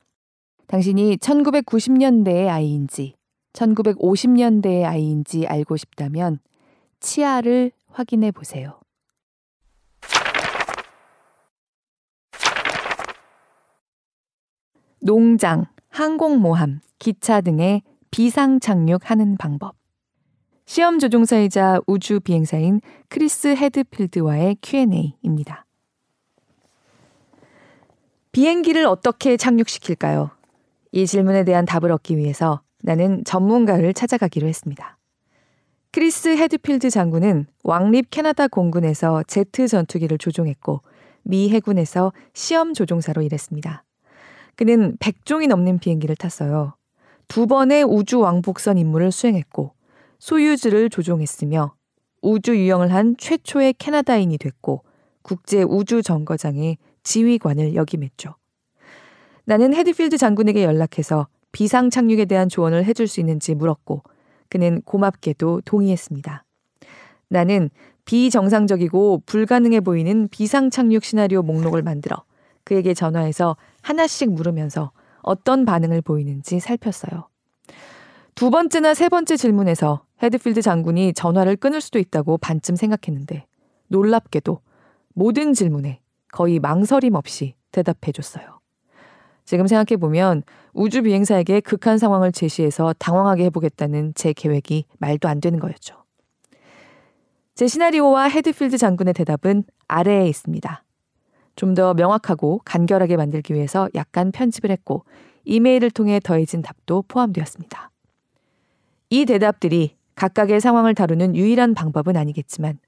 당신이 0.67 1.17
1990년대의 1.19 2.49
아이인지 2.49 3.15
1950년대의 3.53 4.85
아이인지 4.85 5.47
알고 5.47 5.77
싶다면 5.77 6.41
치아를 7.01 7.73
확인해 7.89 8.31
보세요. 8.31 8.81
농장, 15.01 15.67
항공모함, 15.89 16.81
기차 16.99 17.41
등의 17.41 17.83
비상 18.11 18.61
착륙하는 18.61 19.37
방법. 19.37 19.75
시험 20.65 20.99
조종사이자 20.99 21.81
우주 21.87 22.19
비행사인 22.21 22.81
크리스 23.09 23.49
헤드필드와의 23.49 24.57
Q&A입니다. 24.63 25.65
비행기를 28.33 28.85
어떻게 28.87 29.37
착륙시킬까요? 29.37 30.31
이 30.93 31.07
질문에 31.07 31.45
대한 31.45 31.65
답을 31.65 31.93
얻기 31.93 32.17
위해서 32.17 32.61
나는 32.83 33.23
전문가를 33.25 33.95
찾아가기로 33.95 34.47
했습니다. 34.49 34.99
크리스 35.93 36.37
헤드필드 36.37 36.91
장군은 36.91 37.47
왕립 37.63 38.11
캐나다 38.11 38.49
공군에서 38.49 39.23
제트 39.23 39.69
전투기를 39.69 40.19
조종했고 40.19 40.83
미 41.23 41.49
해군에서 41.51 42.13
시험 42.35 42.75
조종사로 42.75 43.23
일했습니다. 43.23 43.85
그는 44.57 44.97
100종이 44.97 45.47
넘는 45.49 45.79
비행기를 45.79 46.17
탔어요. 46.17 46.75
두 47.29 47.47
번의 47.47 47.85
우주 47.85 48.21
왕복선 48.21 48.79
임무를 48.79 49.13
수행했고 49.13 49.73
소유주를 50.19 50.91
조종했으며 50.91 51.75
우주 52.23 52.57
유영을 52.57 52.93
한 52.93 53.15
최초의 53.19 53.75
캐나다인이 53.75 54.39
됐고 54.39 54.83
국제 55.23 55.63
우주 55.63 56.03
정거장의 56.03 56.79
지휘관을 57.03 57.75
역임했죠. 57.75 58.35
나는 59.45 59.75
헤드필드 59.75 60.17
장군에게 60.19 60.65
연락해서 60.65 61.29
비상 61.53 61.91
착륙에 61.91 62.25
대한 62.25 62.49
조언을 62.49 62.85
해줄 62.85 63.07
수 63.07 63.21
있는지 63.21 63.55
물었고 63.55 64.03
그는 64.49 64.83
고맙게도 64.83 65.63
동의했습니다. 65.65 66.45
나는 67.29 67.71
비정상적이고 68.05 69.23
불가능해 69.27 69.81
보이는 69.81 70.29
비상 70.31 70.71
착륙 70.71 71.05
시나리오 71.05 71.43
목록을 71.43 71.83
만들어 71.83 72.25
그에게 72.67 72.95
전화해서 72.95 73.57
하나씩 73.81 74.33
물으면서 74.33 74.91
어떤 75.23 75.65
반응을 75.65 76.03
보이는지 76.03 76.59
살폈어요. 76.61 77.29
두 78.35 78.51
번째나 78.51 78.93
세 78.93 79.09
번째 79.09 79.37
질문에서 79.37 80.05
헤드필드 80.23 80.61
장군이 80.63 81.15
전화를 81.15 81.57
끊을 81.57 81.81
수도 81.81 81.99
있다고 81.99 82.39
반쯤 82.39 82.75
생각했는데 82.77 83.47
놀랍게도 83.89 84.61
모든 85.15 85.55
질문에 85.55 86.01
거의 86.33 86.59
망설임 86.59 87.15
없이 87.15 87.55
대답해 87.71 88.13
줬어요. 88.13 88.61
지금 89.45 89.69
생각해 89.69 89.97
보면 89.97 90.43
우주 90.73 91.03
비행사에게 91.03 91.61
극한 91.61 91.99
상황을 91.99 92.33
제시해서 92.33 92.93
당황하게 92.99 93.45
해보겠다는 93.45 94.13
제 94.17 94.33
계획이 94.33 94.87
말도 94.99 95.29
안 95.29 95.41
되는 95.41 95.61
거였죠. 95.61 96.03
제 97.55 97.69
시나리오와 97.69 98.29
헤드필드 98.29 98.77
장군의 98.77 99.15
대답은 99.15 99.65
아래에 99.87 100.27
있습니다. 100.29 100.83
좀 101.57 101.75
더 101.75 101.95
명확하고 101.95 102.61
간결하게 102.65 103.17
만들기 103.17 103.53
위해서 103.55 103.89
약간 103.95 104.31
편집을 104.31 104.71
했고 104.71 105.05
이메일을 105.45 105.91
통해 105.91 106.21
더해진 106.23 106.63
답도 106.63 107.05
포함되었습니다. 107.09 107.91
이 109.11 109.25
대답들이 109.25 109.97
각각의 110.15 110.61
상황을 110.61 110.95
다루는 110.95 111.37
유일한 111.37 111.75
방법은 111.75 112.17
아니겠지만 112.17 112.79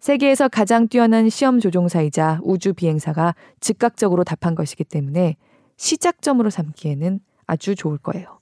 세계에서 0.00 0.48
가장 0.48 0.88
뛰어난 0.88 1.28
시험 1.28 1.58
조종사이자 1.58 2.40
우주 2.42 2.72
비행사가 2.74 3.34
즉각적으로 3.60 4.24
답한 4.24 4.54
것이기 4.54 4.84
때문에 4.84 5.36
시작점으로 5.76 6.50
삼기에는 6.50 7.20
아주 7.46 7.74
좋을 7.74 7.98
거예요. 7.98 8.38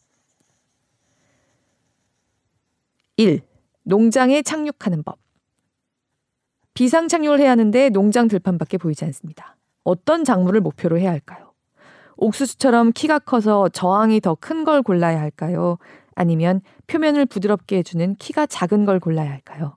1. 3.16 3.40
농장에 3.84 4.42
착륙하는 4.42 5.02
법. 5.02 5.18
비상 6.74 7.08
착륙을 7.08 7.40
해야 7.40 7.50
하는데 7.52 7.88
농장 7.88 8.28
들판밖에 8.28 8.76
보이지 8.76 9.04
않습니다. 9.06 9.56
어떤 9.86 10.24
작물을 10.24 10.60
목표로 10.60 10.98
해야 10.98 11.10
할까요? 11.12 11.52
옥수수처럼 12.16 12.90
키가 12.92 13.20
커서 13.20 13.68
저항이 13.68 14.20
더 14.20 14.34
큰 14.34 14.64
걸 14.64 14.82
골라야 14.82 15.20
할까요? 15.20 15.78
아니면 16.16 16.60
표면을 16.88 17.24
부드럽게 17.24 17.78
해주는 17.78 18.16
키가 18.16 18.46
작은 18.46 18.84
걸 18.84 18.98
골라야 18.98 19.30
할까요? 19.30 19.76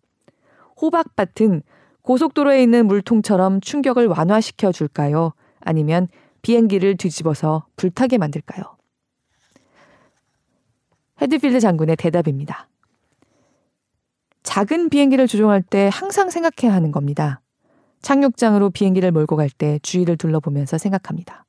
호박밭은 0.81 1.61
고속도로에 2.01 2.63
있는 2.63 2.87
물통처럼 2.87 3.61
충격을 3.61 4.07
완화시켜 4.07 4.71
줄까요? 4.71 5.33
아니면 5.59 6.07
비행기를 6.41 6.97
뒤집어서 6.97 7.67
불타게 7.75 8.17
만들까요? 8.17 8.63
헤드필드 11.21 11.59
장군의 11.59 11.97
대답입니다. 11.97 12.67
작은 14.41 14.89
비행기를 14.89 15.27
조종할 15.27 15.61
때 15.61 15.89
항상 15.93 16.31
생각해야 16.31 16.73
하는 16.73 16.91
겁니다. 16.91 17.41
착륙장으로 18.01 18.69
비행기를 18.69 19.11
몰고 19.11 19.35
갈 19.35 19.49
때 19.49 19.79
주위를 19.81 20.17
둘러보면서 20.17 20.77
생각합니다. 20.77 21.45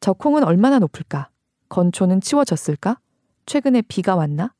저 0.00 0.12
콩은 0.12 0.44
얼마나 0.44 0.78
높을까? 0.78 1.28
건초는 1.68 2.20
치워졌을까? 2.20 2.98
최근에 3.46 3.82
비가 3.82 4.16
왔나? 4.16 4.52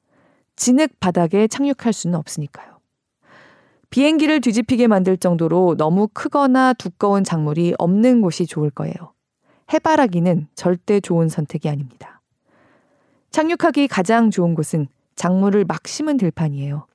진흙 0.57 1.01
바닥에 1.01 1.47
착륙할 1.49 1.93
수는 1.93 2.19
없으니까요. 2.19 2.79
비행기를 3.91 4.41
뒤집히게 4.41 4.87
만들 4.87 5.17
정도로 5.17 5.77
너무 5.77 6.09
크거나 6.13 6.75
두꺼운 6.75 7.25
작물이 7.25 7.75
없는 7.79 8.21
곳이 8.21 8.47
좋을 8.47 8.71
거예요. 8.71 8.95
해바라기는 9.73 10.49
절대 10.55 11.01
좋은 11.01 11.29
선택이 11.29 11.69
아닙니다. 11.69 12.21
착륙하기 13.31 13.89
가장 13.89 14.31
좋은 14.31 14.55
곳은 14.55 14.89
작물을 15.17 15.65
막 15.65 15.87
심은 15.87 16.17
들판이에요. 16.17 16.87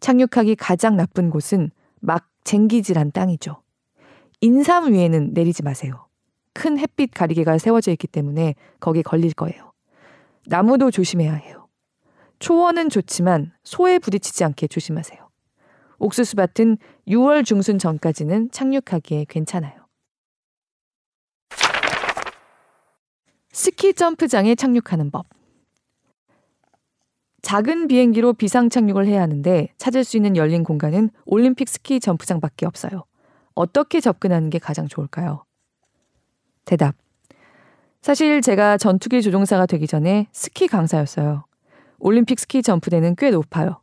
착륙하기 0.00 0.56
가장 0.56 0.96
나쁜 0.96 1.30
곳은 1.30 1.70
막 2.00 2.29
쟁기질한 2.44 3.12
땅이죠. 3.12 3.62
인삼 4.40 4.92
위에는 4.92 5.32
내리지 5.34 5.62
마세요. 5.62 6.06
큰 6.54 6.78
햇빛 6.78 7.12
가리개가 7.12 7.58
세워져 7.58 7.92
있기 7.92 8.06
때문에 8.06 8.54
거기 8.80 9.02
걸릴 9.02 9.32
거예요. 9.34 9.72
나무도 10.46 10.90
조심해야 10.90 11.34
해요. 11.34 11.68
초원은 12.38 12.88
좋지만 12.88 13.52
소에 13.62 13.98
부딪히지 13.98 14.44
않게 14.44 14.66
조심하세요. 14.66 15.28
옥수수밭은 15.98 16.78
6월 17.08 17.44
중순 17.44 17.78
전까지는 17.78 18.50
착륙하기에 18.50 19.26
괜찮아요. 19.28 19.86
스키 23.52 23.92
점프장에 23.92 24.54
착륙하는 24.54 25.10
법. 25.10 25.26
작은 27.42 27.88
비행기로 27.88 28.34
비상 28.34 28.68
착륙을 28.68 29.06
해야 29.06 29.22
하는데 29.22 29.68
찾을 29.78 30.04
수 30.04 30.16
있는 30.16 30.36
열린 30.36 30.62
공간은 30.64 31.10
올림픽 31.24 31.68
스키 31.68 32.00
점프장밖에 32.00 32.66
없어요. 32.66 33.04
어떻게 33.54 34.00
접근하는 34.00 34.50
게 34.50 34.58
가장 34.58 34.88
좋을까요? 34.88 35.44
대답. 36.64 36.94
사실 38.02 38.40
제가 38.40 38.78
전투기 38.78 39.22
조종사가 39.22 39.66
되기 39.66 39.86
전에 39.86 40.28
스키 40.32 40.66
강사였어요. 40.66 41.44
올림픽 41.98 42.40
스키 42.40 42.62
점프대는 42.62 43.16
꽤 43.16 43.30
높아요. 43.30 43.80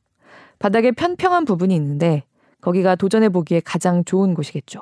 바닥에 0.59 0.91
편평한 0.91 1.45
부분이 1.45 1.75
있는데 1.75 2.23
거기가 2.61 2.95
도전해 2.95 3.29
보기에 3.29 3.59
가장 3.59 4.03
좋은 4.03 4.33
곳이겠죠. 4.33 4.81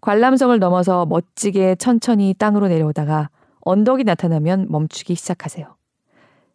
관람석을 0.00 0.58
넘어서 0.58 1.04
멋지게 1.06 1.74
천천히 1.76 2.34
땅으로 2.38 2.68
내려오다가 2.68 3.30
언덕이 3.60 4.04
나타나면 4.04 4.66
멈추기 4.70 5.14
시작하세요. 5.14 5.77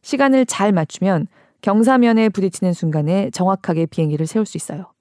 시간을 0.03 0.45
잘 0.45 0.71
맞추면 0.71 1.27
경사면에 1.61 2.29
부딪히는 2.29 2.73
순간에 2.73 3.29
정확하게 3.31 3.87
비행기를 3.87 4.27
세울 4.27 4.45
수 4.45 4.57
있어요. 4.57 4.93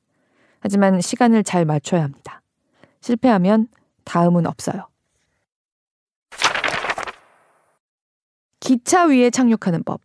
하지만 0.60 1.00
시간을 1.00 1.42
잘 1.44 1.64
맞춰야 1.64 2.04
합니다. 2.04 2.40
실패하면 3.00 3.66
다음은 4.04 4.46
없어요. 4.46 4.86
기차 8.60 9.06
위에 9.06 9.30
착륙하는 9.30 9.82
법. 9.82 10.00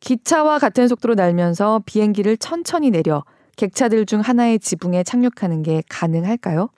기차와 0.00 0.58
같은 0.58 0.88
속도로 0.88 1.14
날면서 1.14 1.82
비행기를 1.86 2.36
천천히 2.36 2.90
내려 2.90 3.24
객차들 3.56 4.06
중 4.06 4.20
하나의 4.20 4.58
지붕에 4.58 5.04
착륙하는 5.04 5.62
게 5.62 5.82
가능할까요? 5.88 6.70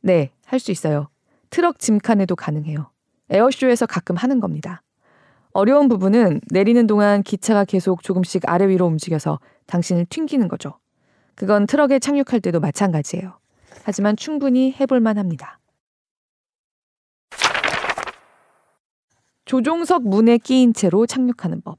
네, 0.00 0.30
할 0.46 0.58
수 0.58 0.70
있어요. 0.70 1.08
트럭 1.50 1.78
짐칸에도 1.78 2.34
가능해요. 2.34 2.90
에어쇼에서 3.28 3.86
가끔 3.86 4.16
하는 4.16 4.40
겁니다. 4.40 4.82
어려운 5.52 5.88
부분은 5.88 6.40
내리는 6.50 6.86
동안 6.86 7.22
기차가 7.22 7.64
계속 7.64 8.02
조금씩 8.02 8.48
아래 8.48 8.68
위로 8.68 8.86
움직여서 8.86 9.38
당신을 9.66 10.06
튕기는 10.06 10.48
거죠. 10.48 10.78
그건 11.34 11.66
트럭에 11.66 11.98
착륙할 11.98 12.40
때도 12.40 12.60
마찬가지예요. 12.60 13.38
하지만 13.84 14.16
충분히 14.16 14.74
해볼만 14.78 15.18
합니다. 15.18 15.58
조종석 19.44 20.04
문에 20.04 20.38
끼인 20.38 20.72
채로 20.72 21.06
착륙하는 21.06 21.60
법. 21.60 21.78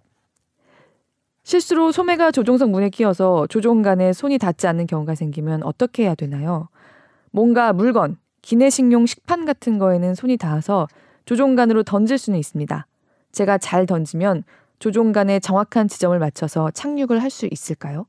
실수로 1.44 1.92
소매가 1.92 2.32
조종석 2.32 2.70
문에 2.70 2.90
끼어서 2.90 3.48
조종간에 3.48 4.14
손이 4.14 4.38
닿지 4.38 4.68
않는 4.68 4.86
경우가 4.86 5.16
생기면 5.16 5.64
어떻게 5.64 6.04
해야 6.04 6.16
되나요? 6.16 6.70
뭔가 7.32 7.74
물건, 7.74 8.18
기내식용 8.42 9.06
식판 9.06 9.46
같은 9.46 9.78
거에는 9.80 10.16
손이 10.16 10.38
닿아서 10.38 10.88
조종간으로 11.26 11.84
던질 11.84 12.18
수는 12.18 12.38
있습니다. 12.38 12.86
제가 13.34 13.58
잘 13.58 13.86
던지면 13.86 14.44
조종간의 14.80 15.42
정확한 15.42 15.88
지점을 15.88 16.18
맞춰서 16.18 16.72
착륙을 16.72 17.22
할 17.22 17.30
수 17.30 17.48
있을까요? 17.52 18.06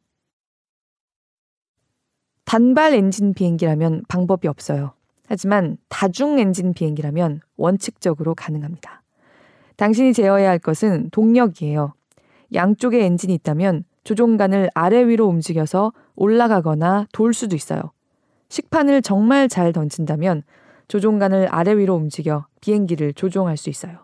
단발 2.44 2.94
엔진 2.94 3.34
비행기라면 3.34 4.04
방법이 4.08 4.48
없어요. 4.48 4.92
하지만 5.26 5.78
다중 5.88 6.38
엔진 6.38 6.74
비행기라면 6.74 7.40
원칙적으로 7.56 8.34
가능합니다. 8.34 9.02
당신이 9.76 10.12
제어해야 10.12 10.50
할 10.50 10.58
것은 10.58 11.08
동력이에요. 11.10 11.94
양쪽에 12.52 13.04
엔진이 13.04 13.32
있다면 13.34 13.84
조종간을 14.04 14.70
아래 14.74 15.06
위로 15.08 15.26
움직여서 15.26 15.92
올라가거나 16.14 17.06
돌 17.12 17.32
수도 17.32 17.56
있어요. 17.56 17.92
식판을 18.50 19.00
정말 19.00 19.48
잘 19.48 19.72
던진다면 19.72 20.42
조종간을 20.88 21.48
아래 21.50 21.76
위로 21.76 21.94
움직여 21.94 22.46
비행기를 22.60 23.14
조종할 23.14 23.56
수 23.56 23.70
있어요. 23.70 24.03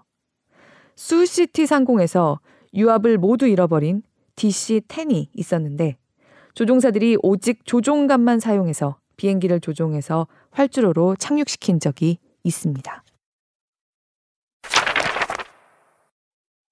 수시티 1.01 1.67
상공에서 1.67 2.41
유압을 2.75 3.17
모두 3.17 3.47
잃어버린 3.47 4.03
DC-10이 4.37 5.29
있었는데 5.33 5.97
조종사들이 6.53 7.17
오직 7.23 7.65
조종간만 7.65 8.39
사용해서 8.39 8.99
비행기를 9.17 9.61
조종해서 9.61 10.27
활주로로 10.51 11.17
착륙시킨 11.17 11.81
적이 11.81 12.19
있습니다. 12.45 13.03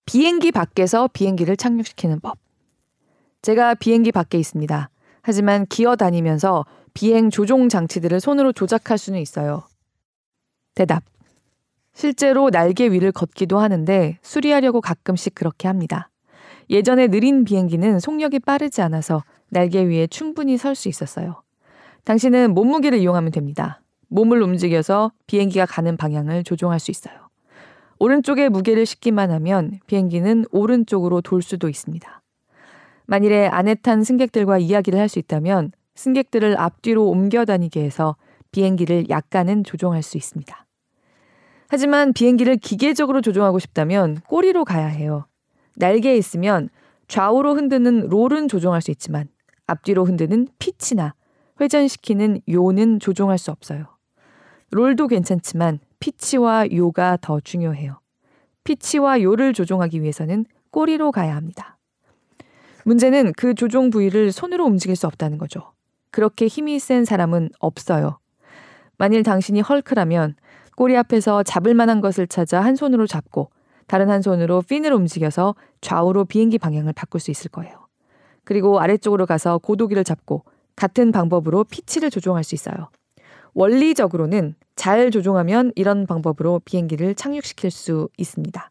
비행기 0.05 0.53
밖에서 0.53 1.09
비행기를 1.09 1.57
착륙시키는 1.57 2.21
법. 2.21 2.37
제가 3.41 3.77
비행기 3.77 4.13
밖에 4.13 4.39
있습니다. 4.39 4.91
하지만 5.23 5.65
기어 5.67 5.97
다니면서 5.97 6.67
비행 6.93 7.31
조종 7.31 7.71
장치들을 7.71 8.21
손으로 8.21 8.53
조작할 8.53 8.99
수는 8.99 9.21
있어요. 9.21 9.67
대답. 10.75 11.03
실제로 11.99 12.49
날개 12.51 12.93
위를 12.93 13.11
걷기도 13.11 13.59
하는데 13.59 14.19
수리하려고 14.23 14.81
가끔씩 14.81 15.35
그렇게 15.35 15.67
합니다. 15.67 16.11
예전에 16.71 17.09
느린 17.09 17.43
비행기는 17.43 17.99
속력이 17.99 18.39
빠르지 18.39 18.83
않아서 18.83 19.25
날개 19.49 19.83
위에 19.85 20.07
충분히 20.07 20.57
설 20.59 20.77
수 20.77 20.89
있었어요. 20.89 21.43
당신은 22.05 22.55
몸무게를 22.55 23.01
이용하면 23.01 23.33
됩니다. 23.33 23.83
몸을 24.11 24.41
움직여서 24.43 25.11
비행기가 25.27 25.67
가는 25.67 25.97
방향을 25.97 26.45
조종할 26.45 26.79
수 26.79 26.93
있어요. 26.93 27.15
오른쪽에 27.99 28.49
무게를 28.49 28.87
싣기만 28.87 29.33
하면 29.33 29.81
비행기는 29.89 30.45
오른쪽으로 30.53 31.21
돌 31.21 31.43
수도 31.43 31.69
있습니다. 31.69 32.23
만일에 33.07 33.49
안에 33.49 33.75
탄 33.75 34.05
승객들과 34.05 34.59
이야기를 34.59 35.01
할 35.01 35.09
수 35.09 35.19
있다면 35.19 35.73
승객들을 35.97 36.61
앞뒤로 36.61 37.09
옮겨 37.09 37.45
다니게 37.45 37.83
해서 37.83 38.15
비행기를 38.53 39.11
약간은 39.11 39.65
조종할 39.65 40.05
수 40.05 40.17
있습니다. 40.17 40.68
하지만 41.69 42.13
비행기를 42.13 42.57
기계적으로 42.57 43.21
조종하고 43.21 43.59
싶다면 43.59 44.21
꼬리로 44.27 44.65
가야 44.65 44.87
해요. 44.87 45.27
날개에 45.77 46.17
있으면 46.17 46.71
좌우로 47.09 47.55
흔드는 47.55 48.09
롤은 48.09 48.49
조종할 48.49 48.81
수 48.81 48.91
있지만 48.91 49.29
앞뒤로 49.67 50.05
흔드는 50.05 50.49
피치나 50.59 51.15
회전시키는 51.61 52.41
요는 52.49 53.01
조종할 53.01 53.39
수 53.39 53.51
없어요. 53.51 53.87
롤도 54.71 55.09
괜찮지만 55.09 55.79
피치와 56.01 56.71
요가 56.73 57.19
더 57.21 57.41
중요해요. 57.41 58.01
피치와 58.65 59.23
요를 59.23 59.53
조종하기 59.53 60.03
위해서는 60.03 60.47
꼬리로 60.71 61.13
가야 61.13 61.37
합니다. 61.37 61.79
문제는 62.85 63.33
그 63.37 63.55
조종 63.55 63.91
부위를 63.91 64.33
손으로 64.33 64.65
움직일 64.65 64.97
수 64.97 65.07
없다는 65.07 65.39
거죠. 65.39 65.73
그렇게 66.11 66.47
힘이 66.47 66.79
센 66.79 67.05
사람은 67.05 67.51
없어요. 67.59 68.19
만일 68.97 69.23
당신이 69.23 69.61
헐크라면 69.61 70.37
꼬리 70.79 70.97
앞에서 70.97 71.43
잡을 71.43 71.75
만한 71.75 72.01
것을 72.01 72.29
찾아 72.29 72.61
한 72.61 72.77
손으로 72.77 73.09
잡고 73.09 73.51
다른 73.89 74.11
한 74.11 74.23
손으로 74.23 74.63
핀을 74.63 74.93
움직여서 74.93 75.57
좌우로 75.81 76.27
비행기 76.27 76.59
방향을 76.59 76.93
바꿀 76.93 77.21
수 77.21 77.33
있을 77.33 77.51
거예요. 77.51 77.89
그리고 78.45 78.79
아래쪽으로 78.79 79.27
가서 79.27 79.59
고도기를 79.59 80.05
잡고 80.05 80.45
같은 80.77 81.11
방법으로 81.11 81.65
피치를 81.65 82.13
조종할 82.13 82.45
수 82.45 82.55
있어요. 82.55 82.91
원리적으로는 83.55 84.55
잘 84.77 85.11
조종하면 85.11 85.73
이런 85.75 86.07
방법으로 86.07 86.61
비행기를 86.65 87.17
착륙시킬 87.17 87.73
수 87.73 88.09
있습니다. 88.17 88.71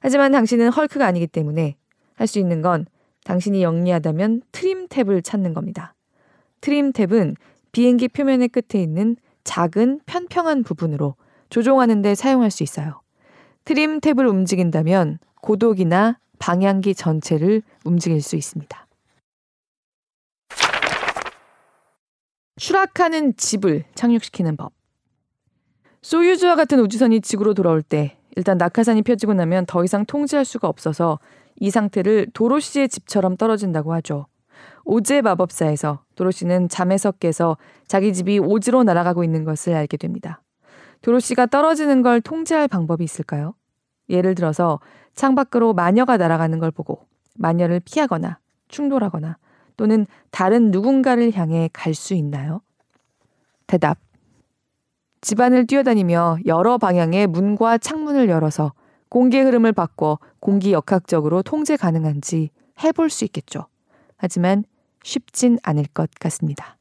하지만 0.00 0.30
당신은 0.32 0.68
헐크가 0.68 1.06
아니기 1.06 1.26
때문에 1.26 1.76
할 2.16 2.26
수 2.26 2.38
있는 2.38 2.60
건 2.60 2.84
당신이 3.24 3.62
영리하다면 3.62 4.42
트림 4.52 4.88
탭을 4.88 5.24
찾는 5.24 5.54
겁니다. 5.54 5.94
트림 6.60 6.92
탭은 6.92 7.36
비행기 7.72 8.08
표면의 8.08 8.48
끝에 8.48 8.82
있는 8.82 9.16
작은 9.44 10.00
편평한 10.06 10.62
부분으로 10.62 11.14
조종하는 11.50 12.02
데 12.02 12.14
사용할 12.14 12.50
수 12.50 12.62
있어요. 12.62 13.00
트림 13.64 14.00
탭을 14.00 14.28
움직인다면 14.28 15.18
고독이나 15.40 16.18
방향기 16.38 16.94
전체를 16.94 17.62
움직일 17.84 18.22
수 18.22 18.36
있습니다. 18.36 18.86
추락하는 22.56 23.36
집을 23.36 23.84
착륙시키는 23.94 24.56
법. 24.56 24.72
소유주와 26.02 26.56
같은 26.56 26.80
우주선이 26.80 27.20
지구로 27.20 27.54
돌아올 27.54 27.82
때 27.82 28.16
일단 28.36 28.58
낙하산이 28.58 29.02
펴지고 29.02 29.34
나면 29.34 29.66
더 29.66 29.84
이상 29.84 30.04
통제할 30.04 30.44
수가 30.44 30.68
없어서 30.68 31.18
이 31.60 31.70
상태를 31.70 32.28
도로시의 32.32 32.88
집처럼 32.88 33.36
떨어진다고 33.36 33.92
하죠. 33.94 34.26
오제 34.90 35.20
마법사에서 35.20 36.00
도로시는 36.14 36.70
잠에서 36.70 37.12
깨서 37.12 37.58
자기 37.86 38.14
집이 38.14 38.38
오지로 38.38 38.84
날아가고 38.84 39.22
있는 39.22 39.44
것을 39.44 39.74
알게 39.74 39.98
됩니다. 39.98 40.40
도로시가 41.02 41.44
떨어지는 41.44 42.00
걸 42.00 42.22
통제할 42.22 42.68
방법이 42.68 43.04
있을까요? 43.04 43.52
예를 44.08 44.34
들어서 44.34 44.80
창밖으로 45.14 45.74
마녀가 45.74 46.16
날아가는 46.16 46.58
걸 46.58 46.70
보고 46.70 47.06
마녀를 47.34 47.80
피하거나 47.80 48.38
충돌하거나 48.68 49.36
또는 49.76 50.06
다른 50.30 50.70
누군가를 50.70 51.34
향해 51.34 51.68
갈 51.74 51.94
수 51.94 52.14
있나요? 52.14 52.62
대답. 53.66 53.98
집안을 55.20 55.66
뛰어다니며 55.66 56.38
여러 56.46 56.78
방향의 56.78 57.26
문과 57.26 57.76
창문을 57.76 58.30
열어서 58.30 58.72
공기 59.10 59.38
흐름을 59.38 59.72
바꿔 59.74 60.18
공기 60.40 60.72
역학적으로 60.72 61.42
통제 61.42 61.76
가능한지 61.76 62.48
해볼 62.82 63.10
수 63.10 63.26
있겠죠. 63.26 63.66
하지만 64.16 64.64
쉽진 65.08 65.58
않을 65.62 65.86
것 65.86 66.10
같습니다. 66.20 66.76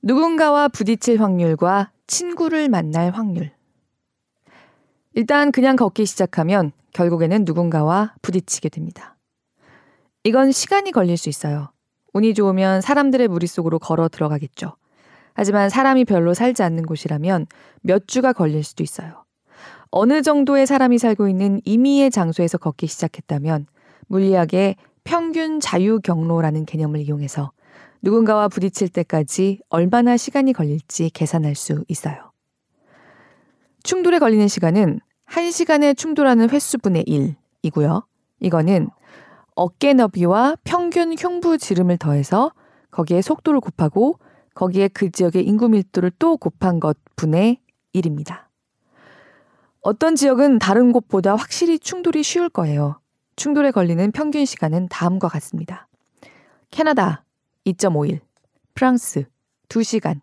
누군가와 0.00 0.68
부딪힐 0.68 1.20
확률과 1.20 1.90
친구를 2.06 2.68
만날 2.68 3.10
확률. 3.10 3.50
일단 5.14 5.50
그냥 5.50 5.74
걷기 5.74 6.06
시작하면 6.06 6.70
결국에는 6.92 7.44
누군가와 7.44 8.14
부딪히게 8.22 8.68
됩니다. 8.68 9.16
이건 10.22 10.52
시간이 10.52 10.92
걸릴 10.92 11.16
수 11.16 11.28
있어요. 11.28 11.72
운이 12.12 12.34
좋으면 12.34 12.82
사람들의 12.82 13.26
무리 13.26 13.48
속으로 13.48 13.80
걸어 13.80 14.08
들어가겠죠. 14.08 14.76
하지만 15.34 15.68
사람이 15.68 16.04
별로 16.04 16.34
살지 16.34 16.62
않는 16.62 16.86
곳이라면 16.86 17.46
몇 17.82 18.06
주가 18.06 18.32
걸릴 18.32 18.62
수도 18.62 18.84
있어요. 18.84 19.24
어느 19.90 20.22
정도의 20.22 20.66
사람이 20.66 20.98
살고 20.98 21.28
있는 21.28 21.60
임의의 21.64 22.10
장소에서 22.10 22.58
걷기 22.58 22.86
시작했다면 22.86 23.66
물리학에 24.06 24.76
평균 25.04 25.60
자유 25.60 26.00
경로라는 26.00 26.64
개념을 26.64 27.00
이용해서 27.00 27.52
누군가와 28.02 28.48
부딪힐 28.48 28.88
때까지 28.88 29.60
얼마나 29.68 30.16
시간이 30.16 30.52
걸릴지 30.52 31.10
계산할 31.10 31.54
수 31.54 31.84
있어요. 31.88 32.32
충돌에 33.82 34.18
걸리는 34.18 34.46
시간은 34.46 35.00
1시간에 35.28 35.96
충돌하는 35.96 36.50
횟수분의 36.50 37.04
1이고요. 37.04 38.04
이거는 38.40 38.88
어깨 39.54 39.92
너비와 39.92 40.56
평균 40.64 41.14
흉부 41.14 41.58
지름을 41.58 41.98
더해서 41.98 42.52
거기에 42.90 43.22
속도를 43.22 43.60
곱하고 43.60 44.18
거기에 44.54 44.88
그 44.88 45.10
지역의 45.10 45.46
인구 45.46 45.68
밀도를 45.68 46.12
또 46.18 46.36
곱한 46.36 46.80
것 46.80 46.96
분의 47.16 47.58
1입니다. 47.94 48.49
어떤 49.82 50.14
지역은 50.14 50.58
다른 50.58 50.92
곳보다 50.92 51.36
확실히 51.36 51.78
충돌이 51.78 52.22
쉬울 52.22 52.50
거예요. 52.50 53.00
충돌에 53.36 53.70
걸리는 53.70 54.12
평균 54.12 54.44
시간은 54.44 54.88
다음과 54.88 55.28
같습니다. 55.28 55.88
캐나다 56.70 57.24
2.5일, 57.64 58.20
프랑스 58.74 59.24
2시간, 59.68 60.20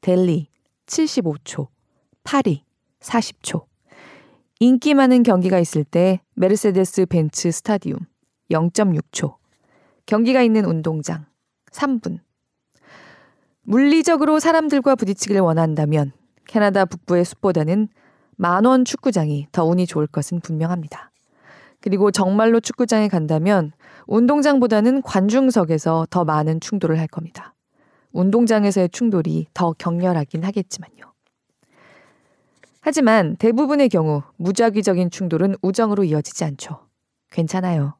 델리 0.00 0.48
75초, 0.86 1.68
파리 2.24 2.64
40초. 3.00 3.66
인기 4.58 4.94
많은 4.94 5.22
경기가 5.22 5.60
있을 5.60 5.84
때 5.84 6.20
메르세데스 6.34 7.06
벤츠 7.06 7.52
스타디움 7.52 8.00
0.6초. 8.50 9.36
경기가 10.06 10.42
있는 10.42 10.64
운동장 10.64 11.26
3분. 11.70 12.18
물리적으로 13.62 14.40
사람들과 14.40 14.96
부딪히기를 14.96 15.40
원한다면 15.42 16.12
캐나다 16.46 16.84
북부의 16.84 17.24
숲보다는 17.24 17.88
만원 18.36 18.84
축구장이 18.84 19.48
더 19.52 19.64
운이 19.64 19.86
좋을 19.86 20.06
것은 20.06 20.40
분명합니다. 20.40 21.10
그리고 21.80 22.10
정말로 22.10 22.60
축구장에 22.60 23.08
간다면 23.08 23.72
운동장보다는 24.06 25.02
관중석에서 25.02 26.06
더 26.10 26.24
많은 26.24 26.60
충돌을 26.60 26.98
할 26.98 27.06
겁니다. 27.06 27.54
운동장에서의 28.12 28.88
충돌이 28.90 29.46
더 29.52 29.72
격렬하긴 29.72 30.44
하겠지만요. 30.44 31.12
하지만 32.80 33.36
대부분의 33.36 33.88
경우 33.88 34.22
무작위적인 34.36 35.10
충돌은 35.10 35.56
우정으로 35.60 36.04
이어지지 36.04 36.44
않죠. 36.44 36.86
괜찮아요. 37.30 37.96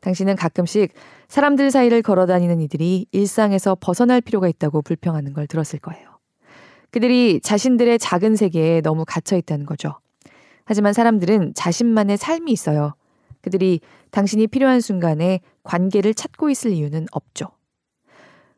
당신은 0.00 0.36
가끔씩 0.36 0.92
사람들 1.26 1.70
사이를 1.70 2.02
걸어 2.02 2.24
다니는 2.24 2.60
이들이 2.60 3.06
일상에서 3.10 3.76
벗어날 3.80 4.20
필요가 4.20 4.48
있다고 4.48 4.82
불평하는 4.82 5.32
걸 5.32 5.46
들었을 5.46 5.80
거예요. 5.80 6.07
그들이 6.90 7.40
자신들의 7.40 7.98
작은 7.98 8.36
세계에 8.36 8.80
너무 8.80 9.04
갇혀 9.06 9.36
있다는 9.36 9.66
거죠. 9.66 9.98
하지만 10.64 10.92
사람들은 10.92 11.54
자신만의 11.54 12.16
삶이 12.16 12.52
있어요. 12.52 12.94
그들이 13.40 13.80
당신이 14.10 14.46
필요한 14.48 14.80
순간에 14.80 15.40
관계를 15.62 16.14
찾고 16.14 16.50
있을 16.50 16.72
이유는 16.72 17.06
없죠. 17.12 17.46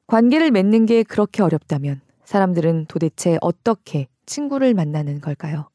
관계를 0.06 0.50
맺는 0.50 0.86
게 0.86 1.02
그렇게 1.02 1.42
어렵다면 1.42 2.00
사람들은 2.24 2.86
도대체 2.88 3.38
어떻게 3.40 4.08
친구를 4.26 4.74
만나는 4.74 5.20
걸까요? 5.20 5.68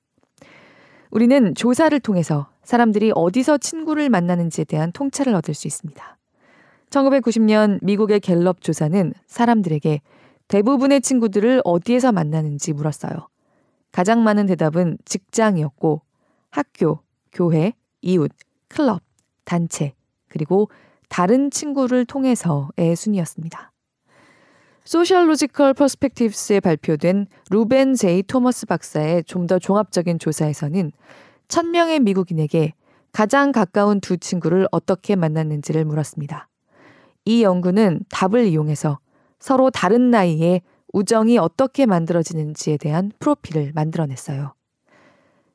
우리는 1.11 1.55
조사를 1.55 1.97
통해서 2.01 2.47
사람들이 2.63 3.11
어디서 3.15 3.57
친구를 3.57 4.09
만나는지에 4.09 4.65
대한 4.65 4.91
통찰을 4.91 5.33
얻을 5.35 5.53
수 5.53 5.67
있습니다. 5.67 6.17
1990년 6.89 7.79
미국의 7.81 8.19
갤럽 8.19 8.61
조사는 8.61 9.13
사람들에게 9.27 10.01
대부분의 10.47 11.01
친구들을 11.01 11.61
어디에서 11.63 12.11
만나는지 12.11 12.73
물었어요. 12.73 13.27
가장 13.91 14.23
많은 14.23 14.45
대답은 14.45 14.97
직장이었고 15.05 16.01
학교, 16.49 16.99
교회, 17.31 17.73
이웃, 18.01 18.31
클럽, 18.67 19.01
단체, 19.45 19.93
그리고 20.27 20.69
다른 21.09 21.49
친구를 21.49 22.05
통해서의 22.05 22.95
순이었습니다. 22.95 23.71
Sociological 24.83 25.73
Perspectives에 25.73 26.59
발표된 26.59 27.25
루벤 27.49 27.95
제이 27.95 28.21
토머스 28.23 28.67
박사의 28.67 29.23
좀 29.23 29.47
더 29.47 29.57
종합적인 29.59 30.19
조사에서는 30.19 30.91
1000명의 31.47 32.01
미국인에게 32.01 32.73
가장 33.11 33.51
가까운 33.51 33.99
두 34.01 34.17
친구를 34.17 34.67
어떻게 34.71 35.15
만났는지를 35.15 35.85
물었습니다. 35.85 36.49
이 37.25 37.43
연구는 37.43 38.01
답을 38.09 38.45
이용해서 38.45 38.99
서로 39.39 39.69
다른 39.69 40.11
나이에 40.11 40.61
우정이 40.93 41.37
어떻게 41.37 41.85
만들어지는지에 41.85 42.77
대한 42.77 43.11
프로필을 43.19 43.73
만들어냈어요. 43.75 44.53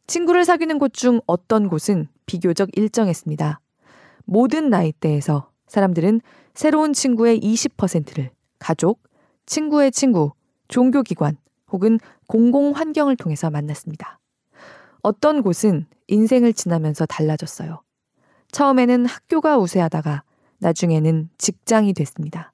친구를 0.06 0.44
사귀는 0.44 0.78
곳 0.78 0.92
중 0.92 1.20
어떤 1.26 1.68
곳은 1.68 2.08
비교적 2.26 2.68
일정했습니다. 2.76 3.60
모든 4.24 4.70
나이대에서 4.70 5.50
사람들은 5.66 6.20
새로운 6.54 6.92
친구의 6.92 7.40
20%를 7.40 8.30
가족, 8.58 9.02
친구의 9.46 9.92
친구, 9.92 10.32
종교기관 10.68 11.36
혹은 11.72 11.98
공공 12.26 12.72
환경을 12.72 13.16
통해서 13.16 13.50
만났습니다. 13.50 14.18
어떤 15.02 15.42
곳은 15.42 15.86
인생을 16.08 16.52
지나면서 16.52 17.06
달라졌어요. 17.06 17.82
처음에는 18.52 19.06
학교가 19.06 19.58
우세하다가 19.58 20.24
나중에는 20.58 21.30
직장이 21.38 21.94
됐습니다. 21.94 22.52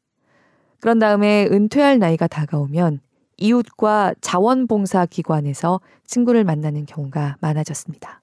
그런 0.80 0.98
다음에 0.98 1.48
은퇴할 1.50 1.98
나이가 1.98 2.26
다가오면 2.26 3.00
이웃과 3.38 4.14
자원봉사 4.20 5.06
기관에서 5.06 5.80
친구를 6.06 6.44
만나는 6.44 6.86
경우가 6.86 7.36
많아졌습니다. 7.40 8.22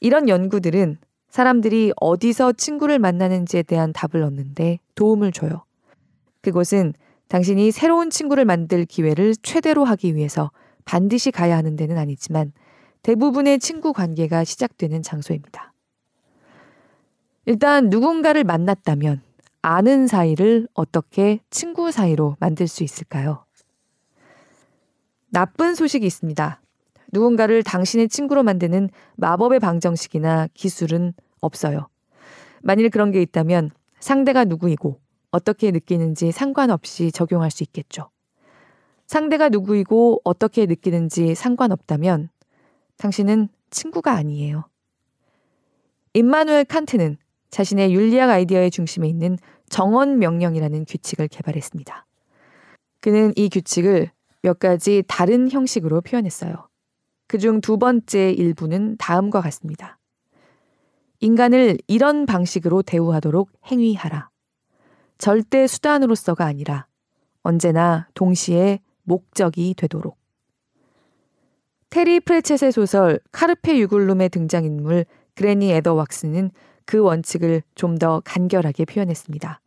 이런 0.00 0.28
연구들은 0.28 0.98
사람들이 1.28 1.92
어디서 2.00 2.52
친구를 2.52 2.98
만나는지에 2.98 3.62
대한 3.62 3.92
답을 3.92 4.22
얻는데 4.22 4.78
도움을 4.94 5.32
줘요. 5.32 5.64
그곳은 6.42 6.94
당신이 7.28 7.70
새로운 7.70 8.10
친구를 8.10 8.44
만들 8.44 8.84
기회를 8.84 9.36
최대로 9.36 9.84
하기 9.84 10.16
위해서 10.16 10.50
반드시 10.84 11.30
가야 11.30 11.56
하는 11.56 11.76
데는 11.76 11.98
아니지만 11.98 12.52
대부분의 13.02 13.60
친구 13.60 13.92
관계가 13.92 14.44
시작되는 14.44 15.02
장소입니다. 15.02 15.72
일단 17.46 17.88
누군가를 17.88 18.44
만났다면 18.44 19.22
아는 19.62 20.06
사이를 20.06 20.68
어떻게 20.74 21.40
친구 21.50 21.90
사이로 21.90 22.36
만들 22.40 22.66
수 22.66 22.82
있을까요? 22.82 23.44
나쁜 25.28 25.74
소식이 25.74 26.06
있습니다. 26.06 26.60
누군가를 27.12 27.62
당신의 27.62 28.08
친구로 28.08 28.42
만드는 28.42 28.88
마법의 29.16 29.60
방정식이나 29.60 30.48
기술은 30.54 31.12
없어요. 31.40 31.88
만일 32.62 32.88
그런 32.90 33.10
게 33.10 33.20
있다면 33.22 33.70
상대가 34.00 34.44
누구이고 34.44 35.00
어떻게 35.30 35.70
느끼는지 35.70 36.32
상관없이 36.32 37.12
적용할 37.12 37.50
수 37.50 37.62
있겠죠. 37.62 38.10
상대가 39.06 39.48
누구이고 39.48 40.20
어떻게 40.24 40.66
느끼는지 40.66 41.34
상관없다면 41.34 42.30
당신은 42.96 43.48
친구가 43.70 44.12
아니에요. 44.12 44.64
임마누엘 46.14 46.64
칸트는 46.64 47.18
자신의 47.50 47.94
윤리학 47.94 48.30
아이디어의 48.30 48.70
중심에 48.70 49.08
있는 49.08 49.38
정원 49.68 50.18
명령이라는 50.18 50.84
규칙을 50.84 51.28
개발했습니다. 51.28 52.06
그는 53.00 53.32
이 53.36 53.48
규칙을 53.48 54.10
몇 54.42 54.58
가지 54.58 55.02
다른 55.06 55.50
형식으로 55.50 56.00
표현했어요. 56.00 56.68
그중 57.28 57.60
두 57.60 57.78
번째 57.78 58.32
일부는 58.32 58.96
다음과 58.98 59.40
같습니다. 59.40 59.98
인간을 61.20 61.78
이런 61.86 62.26
방식으로 62.26 62.82
대우하도록 62.82 63.50
행위하라. 63.66 64.30
절대 65.18 65.66
수단으로서가 65.66 66.46
아니라 66.46 66.86
언제나 67.42 68.08
동시에 68.14 68.80
목적이 69.02 69.74
되도록. 69.76 70.18
테리 71.90 72.20
프레쳇의 72.20 72.72
소설 72.72 73.20
카르페 73.32 73.78
유굴룸의 73.78 74.30
등장인물 74.30 75.04
그레니 75.34 75.72
에더왁스는 75.72 76.50
그 76.84 76.98
원칙을 76.98 77.62
좀 77.74 77.98
더 77.98 78.20
간결하게 78.24 78.84
표현했습니다. 78.86 79.60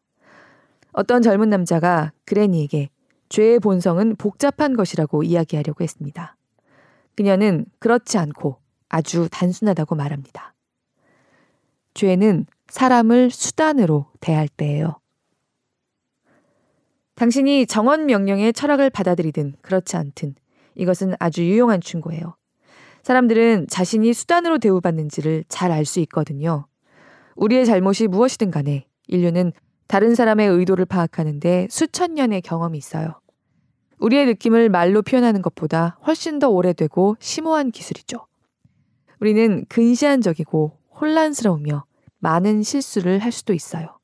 어떤 0.93 1.21
젊은 1.21 1.49
남자가 1.49 2.11
그레니에게 2.25 2.89
죄의 3.29 3.59
본성은 3.59 4.15
복잡한 4.17 4.75
것이라고 4.75 5.23
이야기하려고 5.23 5.83
했습니다. 5.83 6.35
그녀는 7.15 7.65
그렇지 7.79 8.17
않고 8.17 8.57
아주 8.89 9.27
단순하다고 9.31 9.95
말합니다. 9.95 10.53
죄는 11.93 12.45
사람을 12.67 13.29
수단으로 13.31 14.07
대할 14.19 14.47
때예요. 14.47 14.99
당신이 17.15 17.67
정원 17.67 18.05
명령의 18.07 18.53
철학을 18.53 18.89
받아들이든 18.89 19.55
그렇지 19.61 19.97
않든 19.97 20.35
이것은 20.75 21.15
아주 21.19 21.43
유용한 21.43 21.81
충고예요. 21.81 22.35
사람들은 23.03 23.67
자신이 23.67 24.13
수단으로 24.13 24.57
대우받는지를 24.59 25.43
잘 25.49 25.71
알 25.71 25.85
수 25.85 25.99
있거든요. 26.01 26.67
우리의 27.35 27.65
잘못이 27.65 28.07
무엇이든 28.07 28.51
간에 28.51 28.85
인류는 29.07 29.53
다른 29.87 30.15
사람의 30.15 30.47
의도를 30.47 30.85
파악하는데 30.85 31.67
수천 31.69 32.15
년의 32.15 32.41
경험이 32.41 32.77
있어요. 32.77 33.19
우리의 33.99 34.25
느낌을 34.25 34.69
말로 34.69 35.01
표현하는 35.01 35.41
것보다 35.41 35.97
훨씬 36.05 36.39
더 36.39 36.49
오래되고 36.49 37.17
심오한 37.19 37.71
기술이죠. 37.71 38.25
우리는 39.19 39.65
근시안적이고 39.69 40.77
혼란스러우며 40.99 41.85
많은 42.19 42.63
실수를 42.63 43.19
할 43.19 43.31
수도 43.31 43.53
있어요. 43.53 43.99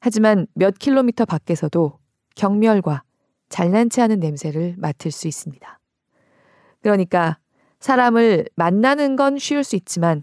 하지만 0.00 0.46
몇 0.54 0.78
킬로미터 0.78 1.24
밖에서도 1.24 1.98
경멸과 2.36 3.02
잘난 3.48 3.90
체 3.90 4.00
하는 4.00 4.20
냄새를 4.20 4.74
맡을 4.78 5.10
수 5.10 5.28
있습니다. 5.28 5.80
그러니까 6.82 7.38
사람을 7.80 8.46
만나는 8.56 9.16
건 9.16 9.38
쉬울 9.38 9.64
수 9.64 9.76
있지만 9.76 10.22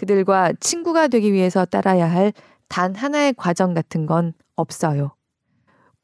그들과 0.00 0.52
친구가 0.58 1.08
되기 1.08 1.32
위해서 1.32 1.64
따라야 1.64 2.10
할 2.10 2.32
단 2.70 2.94
하나의 2.94 3.34
과정 3.36 3.74
같은 3.74 4.06
건 4.06 4.32
없어요. 4.54 5.10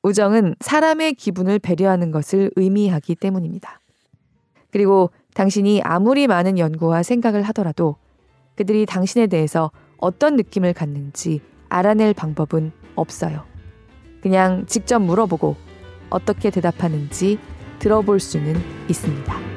우정은 0.03 0.57
사람의 0.61 1.15
기분을 1.15 1.59
배려하는 1.61 2.11
것을 2.11 2.51
의미하기 2.57 3.15
때문입니다. 3.15 3.81
그리고 4.71 5.11
당신이 5.35 5.81
아무리 5.85 6.27
많은 6.27 6.59
연구와 6.59 7.03
생각을 7.05 7.43
하더라도 7.43 7.97
그들이 8.57 8.85
당신에 8.85 9.29
대해서 9.29 9.71
어떤 9.97 10.37
느낌을 10.37 10.75
갖는지 10.75 11.41
알아낼 11.69 12.13
방법은 12.13 12.73
없어요. 12.97 13.45
그냥 14.21 14.67
직접 14.67 14.99
물어보고 14.99 15.55
어떻게 16.11 16.51
대답하는지 16.51 17.39
들어볼 17.79 18.19
수는 18.19 18.57
있습니다. 18.89 19.56